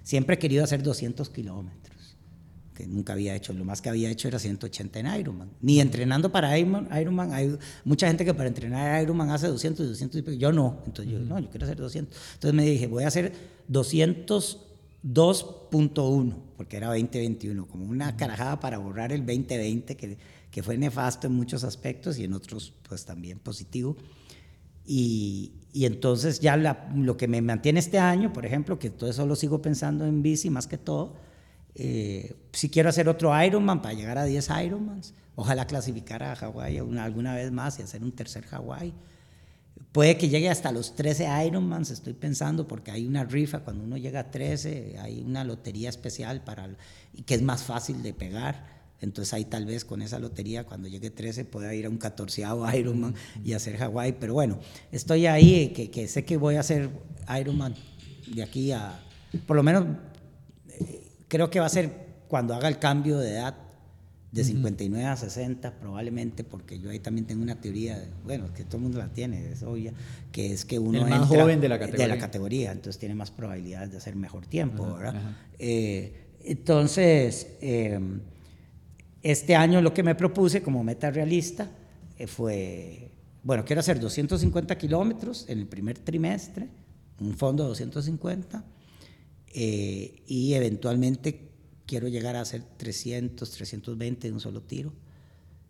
[0.04, 2.16] siempre he querido hacer 200 kilómetros,
[2.74, 5.50] que nunca había hecho, lo más que había hecho era 180 en Ironman.
[5.62, 9.90] Ni entrenando para Ironman, Ironman hay mucha gente que para entrenar Ironman hace 200 y
[9.90, 12.16] 200 y pico, yo no, entonces yo, no, yo quiero hacer 200.
[12.36, 13.32] Entonces me dije, voy a hacer
[15.04, 20.18] 202.1, porque era 2021, como una carajada para borrar el 2020, que,
[20.58, 23.96] que fue nefasto en muchos aspectos y en otros pues también positivo.
[24.88, 29.08] Y, y entonces ya la- lo que me mantiene este año, por ejemplo, que todo
[29.08, 31.14] eso lo sigo pensando en bici más que todo,
[31.76, 36.82] eh, si quiero hacer otro Ironman para llegar a 10 Ironmans, ojalá clasificar a Hawái
[36.82, 38.96] una- alguna vez más y hacer un tercer Hawái.
[39.92, 43.96] Puede que llegue hasta los 13 Ironmans, estoy pensando, porque hay una rifa, cuando uno
[43.96, 46.68] llega a 13, hay una lotería especial para,
[47.28, 48.76] que es más fácil de pegar.
[49.02, 52.44] Entonces ahí tal vez con esa lotería, cuando llegue 13, pueda ir a un 14
[52.78, 54.14] Ironman y hacer Hawái.
[54.20, 54.60] Pero bueno,
[54.92, 56.90] estoy ahí, que, que sé que voy a hacer
[57.40, 57.76] Ironman
[58.34, 59.00] de aquí a,
[59.46, 59.86] por lo menos,
[60.80, 61.92] eh, creo que va a ser
[62.28, 63.56] cuando haga el cambio de edad
[64.32, 68.66] de 59 a 60 probablemente porque yo ahí también tengo una teoría de- bueno que
[68.66, 69.94] todo el mundo la tiene es obvia
[70.34, 72.18] que es que uno El más entra joven de la categoría.
[72.18, 75.16] categoría, entonces tiene más probabilidades de hacer mejor tiempo Ajá, ¿verdad?
[75.16, 75.38] ajá.
[75.58, 77.98] Eh, entonces eh,
[79.24, 81.70] este año lo que me propuse como meta realista
[82.18, 83.12] eh, fue
[83.44, 86.68] bueno quiero hacer 250 kilómetros en el primer trimestre
[87.20, 88.64] un fondo de 250
[89.54, 91.50] eh, y eventualmente
[91.86, 94.94] quiero llegar a hacer 300, 320 de un solo tiro.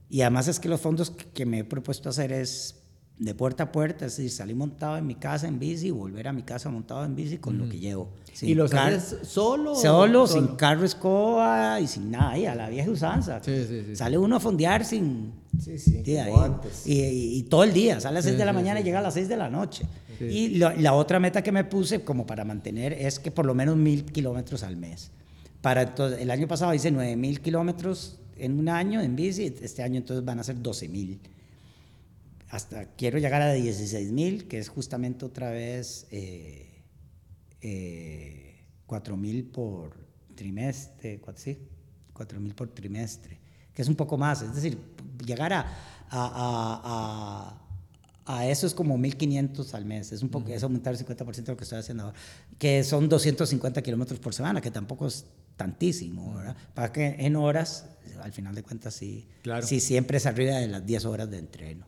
[0.09, 2.75] Y además es que los fondos que, que me he propuesto hacer es
[3.19, 6.27] de puerta a puerta, es decir, salir montado en mi casa en bici y volver
[6.27, 8.09] a mi casa montado en bici con lo que llevo.
[8.43, 9.73] ¿Y los haces solo?
[9.73, 13.41] Solo, sin carro escoba y sin nada, y a la vieja usanza.
[13.43, 13.95] Sí, sí, sí.
[13.95, 15.31] Sale uno a fondear sin...
[15.59, 16.51] Sí, sí, Sí, como ahí.
[16.51, 16.85] antes.
[16.85, 18.79] Y, y- y todo el día, sale a las 6 Sí, de la sí, mañana
[18.79, 19.85] sí, y llega a las 6 de la noche.
[20.19, 23.55] Y lo- la otra meta que me puse como para mantener es que por lo
[23.55, 25.09] menos mil kilómetros al mes.
[25.61, 29.81] Para entonces, el año pasado hice 9 mil kilómetros en un año en bici, este
[29.81, 31.19] año entonces van a ser 12 mil.
[32.49, 36.83] Hasta quiero llegar a 16 mil, que es justamente otra vez eh,
[37.61, 39.97] eh, 4 mil por
[40.35, 41.57] trimestre, cuat- sí,
[42.13, 43.39] 4 mil por trimestre,
[43.73, 44.77] que es un poco más, es decir,
[45.25, 47.61] llegar a, a, a-
[48.25, 51.51] a- eso es como 1.500 al mes, es, un poco, es aumentar el 50% de
[51.53, 52.17] lo que estoy haciendo ahora,
[52.57, 55.25] que son 250 kilómetros por semana, que tampoco es
[55.57, 56.55] tantísimo, ¿verdad?
[56.73, 57.85] Para que en horas,
[58.21, 59.65] al final de cuentas, sí, Claro.
[59.65, 61.87] sí siempre es arriba de las 10 horas de entreno.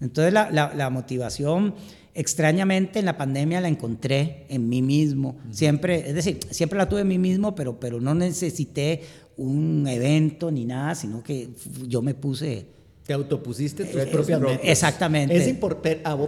[0.00, 1.74] Entonces la, la- la motivación,
[2.14, 5.36] extrañamente en la pandemia la encontré en mí mismo.
[5.50, 9.02] Siempre, es decir, siempre la tuve en mí mismo, pero, pero no necesité
[9.36, 11.48] un evento ni nada, sino que
[11.86, 12.66] yo me puse...
[13.06, 14.40] Te autopusiste tus propias propios.
[14.42, 14.60] metas.
[14.68, 15.34] Exactamente.
[15.34, 15.56] Es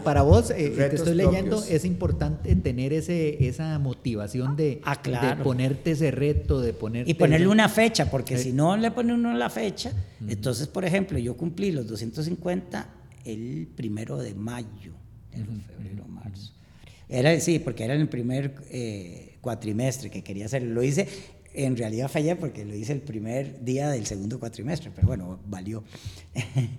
[0.03, 1.71] para vos, eh, te Retos estoy leyendo, propios.
[1.71, 5.37] es importante tener ese, esa motivación de, Ah, claro.
[5.37, 7.11] de ponerte ese reto, de ponerte...
[7.11, 8.45] Y ponerle una fecha, porque Sí.
[8.45, 9.93] si no le pone uno la fecha,
[10.27, 12.89] entonces, por ejemplo, yo cumplí los 250
[13.25, 14.95] el primero de mayo,
[15.33, 16.53] enero, febrero, marzo.
[17.09, 20.63] Era, sí, porque era en el primer eh, cuatrimestre que quería hacer.
[20.63, 21.09] Lo hice,
[21.55, 25.83] en realidad fallé porque lo hice el primer día del segundo cuatrimestre, pero bueno, valió.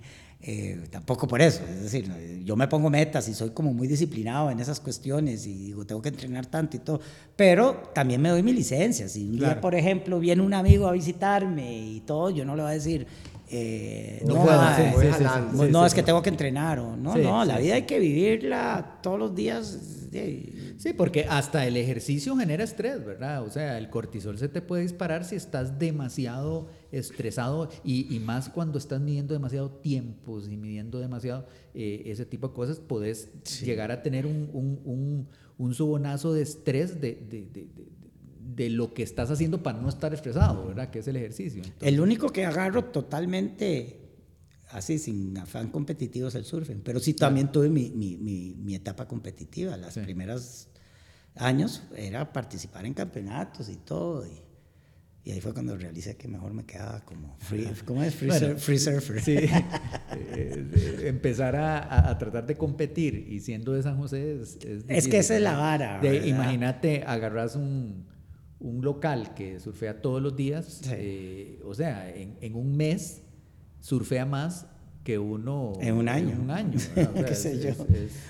[0.44, 2.10] Eh, tampoco por eso, es decir,
[2.44, 6.02] yo me pongo metas y soy como muy disciplinado en esas cuestiones y digo, tengo
[6.02, 7.00] que entrenar tanto y todo,
[7.36, 9.08] pero también me doy mi licencia.
[9.08, 9.54] Si un Claro.
[9.54, 12.74] día, por ejemplo, viene un amigo a visitarme y todo, yo no le voy a
[12.74, 13.06] decir,
[13.54, 15.68] eh, No no, puedo, sí, voy sí, sí, jalando.
[15.68, 17.72] no, es que tengo que entrenar o no, Sí, no, la vida sí.
[17.72, 20.08] hay que vivirla todos los días.
[20.78, 23.42] Sí, porque hasta el ejercicio genera estrés, ¿verdad?
[23.44, 28.48] O sea, el cortisol se te puede disparar si estás demasiado estresado y, y más
[28.50, 33.30] cuando estás midiendo demasiado tiempos y midiendo demasiado eh, ese tipo de cosas, podés
[33.62, 37.88] llegar a tener un, un, un, un subonazo de estrés de, de, de- de-
[38.44, 40.90] de lo que estás haciendo para no estar estresado, ¿verdad?
[40.90, 41.62] Que es el ejercicio.
[41.62, 43.98] Entonces, El único que agarro totalmente
[44.70, 46.80] así, sin afán competitivo, es el surfing.
[46.82, 49.76] Pero sí también tuve mi, mi, mi, mi etapa competitiva.
[49.76, 50.00] Las Sí.
[50.00, 50.68] primeras
[51.36, 54.26] años era participar en campeonatos y todo.
[54.26, 54.30] Y,
[55.24, 58.14] y ahí fue cuando realicé que mejor me quedaba como free, ¿cómo es?
[58.14, 59.20] Free, Bueno, sur- free surfer.
[59.22, 59.50] Sí, eh,
[60.16, 65.06] eh, empezar a, a- tratar de competir y siendo de San José es, es Es
[65.08, 66.00] que esa es la vara.
[66.26, 68.06] Imagínate, agarras un,
[68.62, 70.90] un local que surfea todos los días, Sí.
[70.92, 73.22] eh, o sea, en, en un mes
[73.80, 74.66] surfea más
[75.04, 75.72] que uno...
[75.80, 76.30] En un año.
[76.30, 76.78] En un año.
[77.26, 77.84] ¿Qué sé yo?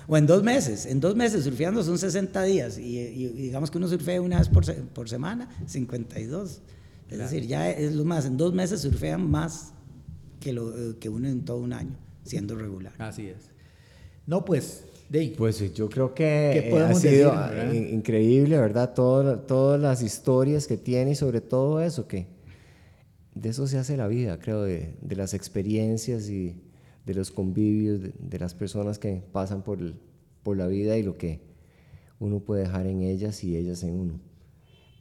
[0.09, 0.87] O en dos meses.
[0.87, 2.79] En dos meses surfeando son 60 días.
[2.79, 6.63] Y, y digamos que uno surfea una vez por, por semana, 52.
[7.11, 8.25] Es decir, ya es lo más.
[8.25, 9.75] En dos meses surfean más
[10.41, 12.95] que, lo, que uno en todo un año, siendo regular.
[12.99, 13.51] Así es.
[14.27, 14.85] No, pues...
[15.37, 17.35] Pues yo creo que ha sido
[17.73, 18.95] increíble, ¿verdad?
[18.95, 22.27] todas las historias que tiene y sobre todo eso, que
[23.35, 26.63] de eso se hace la vida, creo, de, de las experiencias y
[27.05, 29.79] de los convivios, de, las personas que pasan por,
[30.43, 31.41] por la vida y lo que
[32.19, 34.32] uno puede dejar en ellas y ellas en uno.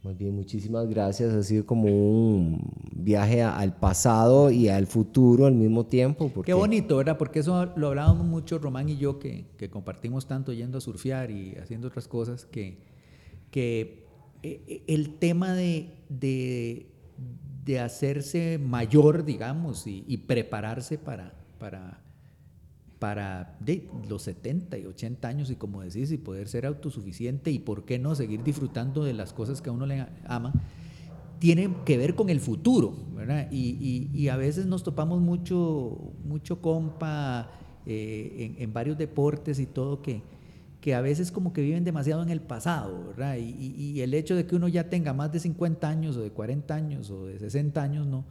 [0.02, 1.32] Más bien, muchísimas gracias.
[1.32, 2.60] Ha sido como un
[2.92, 6.30] viaje al pasado y al futuro al mismo tiempo.
[6.42, 7.16] Qué bonito, ¿verdad?
[7.18, 11.30] Porque eso lo hablábamos mucho Román y yo, que, que compartimos tanto yendo a surfear
[11.30, 12.78] y haciendo otras cosas, que,
[13.52, 14.06] que
[14.42, 16.92] eh, el tema de, de
[17.64, 22.00] de hacerse mayor, digamos, y, prepararse para, para,
[23.02, 23.58] para
[24.08, 27.98] los 70 y 80 años y como decís, y poder ser autosuficiente y por qué
[27.98, 30.52] no seguir disfrutando de las cosas que a uno le ama,
[31.40, 33.50] tiene que ver con el futuro, ¿verdad?
[33.50, 37.50] Y, a veces nos topamos mucho, mucho compa
[37.86, 40.22] eh, en, en varios deportes y todo que
[40.80, 43.36] que a veces como que viven demasiado en el pasado, ¿verdad?
[43.36, 46.74] Y, el hecho de que uno ya tenga más de 50 años o de 40
[46.74, 48.24] años o de 60 años no,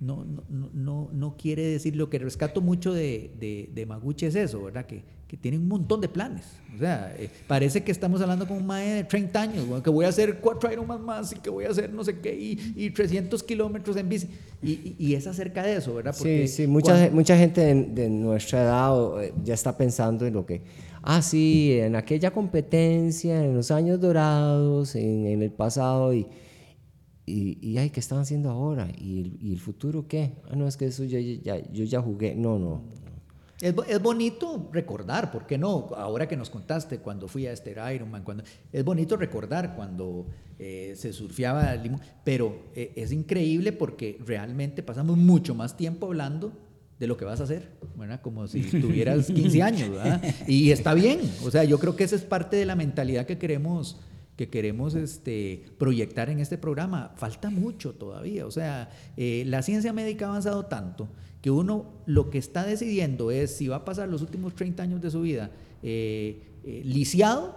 [0.00, 4.34] no, no, no, no quiere decir, lo que rescato mucho de, de, de Maguchi es
[4.34, 4.86] eso, ¿verdad?
[4.86, 6.44] Que, que tiene un montón de planes.
[6.74, 10.04] O sea, eh, parece que estamos hablando con un mae de 30 años, que voy
[10.04, 12.90] a hacer cuatro Ironman más y que voy a hacer no sé qué y, y
[12.90, 14.28] 300 kilómetros en bici.
[14.62, 16.14] Y, y, es acerca de eso, ¿verdad?
[16.16, 20.34] Porque sí, sí, mucha, mucha gente de, de, nuestra edad eh, ya está pensando en
[20.34, 20.62] lo que
[21.06, 26.26] ah, sí, en aquella competencia, en los años dorados, en, el pasado, y,
[27.26, 28.88] y, y, ay, ¿qué están haciendo ahora?
[28.96, 30.34] ¿Y, el futuro qué?
[30.48, 32.36] Ah, no, es que eso ya, ya, yo ya jugué.
[32.36, 32.82] No, no.
[33.60, 35.88] Es, es, bonito recordar, ¿por qué no?
[35.96, 40.26] Ahora que nos contaste cuando fui a este Ironman, cuando, es bonito recordar cuando
[40.58, 46.06] eh, se surfeaba el limón, pero eh, es increíble porque realmente pasamos mucho más tiempo
[46.06, 46.52] hablando
[47.00, 48.20] de lo que vas a hacer, ¿verdad?
[48.20, 50.22] Como si tuvieras 15 años, ¿verdad?
[50.46, 53.36] Y está bien, o sea, yo creo que esa es parte de la mentalidad que
[53.36, 53.98] queremos
[54.36, 57.12] que queremos este, proyectar en este programa.
[57.16, 61.08] Falta mucho todavía, o sea, eh, la ciencia médica ha avanzado tanto
[61.40, 65.00] que uno lo que está decidiendo es si va a pasar los últimos 30 años
[65.00, 65.50] de su vida
[65.82, 67.56] eh, eh, lisiado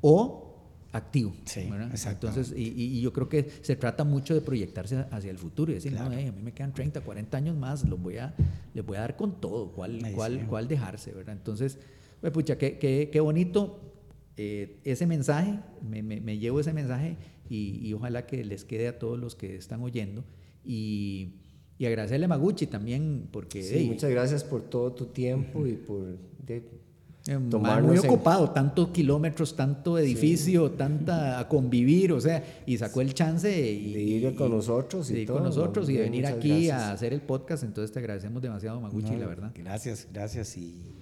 [0.00, 0.54] o
[0.92, 1.34] activo.
[1.46, 1.70] Sí.
[2.06, 5.92] Entonces, y, yo creo que se trata mucho de proyectarse hacia el futuro y decir,
[5.92, 8.34] no, a mí me quedan 30, 40 años más, los voy a,
[8.74, 11.34] les voy a dar con todo, cuál, cuál, cuál dejarse, ¿verdad?
[11.34, 11.78] Entonces,
[12.20, 13.91] pues, pucha, qué, qué, qué bonito
[14.36, 17.16] eh, ese mensaje, me, me, llevo ese mensaje
[17.48, 20.24] y, y, ojalá que les quede a todos los que están oyendo.
[20.64, 21.34] Y,
[21.78, 23.62] y agradecerle a Maguchi también porque...
[23.62, 26.16] Sí, muchas gracias por todo tu tiempo y por...
[27.28, 33.14] Eh, muy ocupado, tantos kilómetros, tanto edificio, tanta a convivir, o sea, y sacó el
[33.14, 37.20] chance de, ir con nosotros y, con nosotros y de venir aquí a hacer el
[37.20, 39.52] podcast, entonces te agradecemos demasiado Maguchi, la verdad.
[39.54, 41.01] Gracias, gracias y,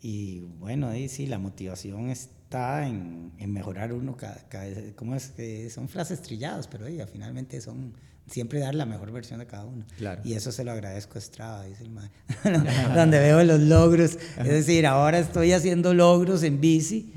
[0.00, 5.28] y bueno, ahí sí, la motivación está en, en mejorar uno cada, vez, ¿cómo es
[5.28, 7.94] que son frases trilladas, pero oiga, finalmente son
[8.26, 9.84] siempre dar la mejor versión de cada uno.
[10.24, 12.18] Y eso se lo agradezco a Estrada, dice el maestro.
[12.94, 14.18] Donde veo los logros.
[14.38, 17.14] Es decir, ahora estoy haciendo logros en bici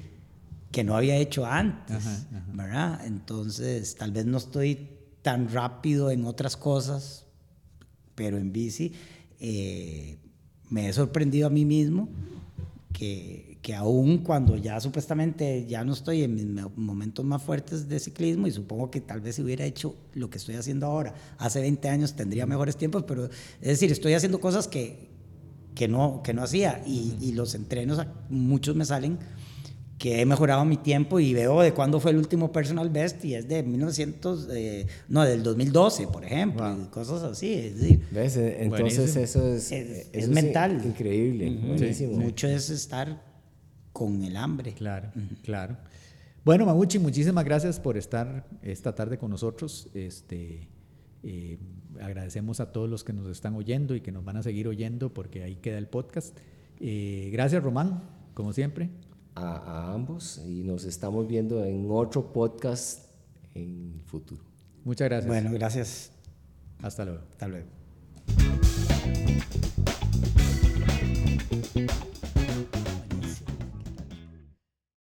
[0.72, 3.06] que no había hecho antes, ¿verdad?
[3.06, 4.88] Entonces, tal vez no estoy
[5.22, 7.26] tan rápido en otras cosas,
[8.16, 8.94] pero en bici
[9.40, 10.18] eh,
[10.70, 12.08] me he sorprendido a mí mismo
[13.02, 16.46] que que aún cuando ya supuestamente ya no estoy en mis
[16.76, 20.40] momentos más fuertes de ciclismo y supongo que tal vez si hubiera hecho lo que
[20.40, 24.68] estoy haciendo ahora, hace 20 años tendría mejores tiempos, pero es decir, estoy haciendo cosas
[24.68, 25.10] que,
[25.76, 28.00] que, no, que no hacía y, y los entrenos,
[28.30, 29.20] muchos me salen
[30.02, 33.36] que he mejorado mi tiempo y veo de cuándo fue el último personal best y
[33.36, 37.54] es de 1900, eh, no, del 2012, por ejemplo, y cosas así.
[37.54, 38.36] Es decir, ¿Ves?
[38.36, 40.82] Entonces eso es, es, mental.
[40.84, 42.18] increíble, buenísimo.
[42.18, 43.22] Mucho es estar
[43.94, 44.74] con el hambre.
[44.74, 45.12] Claro,
[45.44, 45.78] claro.
[46.44, 49.88] Bueno, Maguchi, muchísimas gracias por estar esta tarde con nosotros.
[49.94, 50.68] Este,
[51.22, 51.60] eh,
[52.02, 55.14] agradecemos a todos los que nos están oyendo y que nos van a seguir oyendo
[55.14, 56.36] porque ahí queda el podcast.
[56.80, 58.02] Eh, gracias, Román,
[58.34, 58.90] como siempre
[59.36, 63.06] a, ambos y nos estamos viendo en otro podcast
[63.54, 64.44] en el futuro.
[64.84, 65.28] Muchas gracias.
[65.28, 66.12] Bueno, gracias.
[66.82, 67.22] Hasta luego.
[67.32, 67.68] Hasta luego.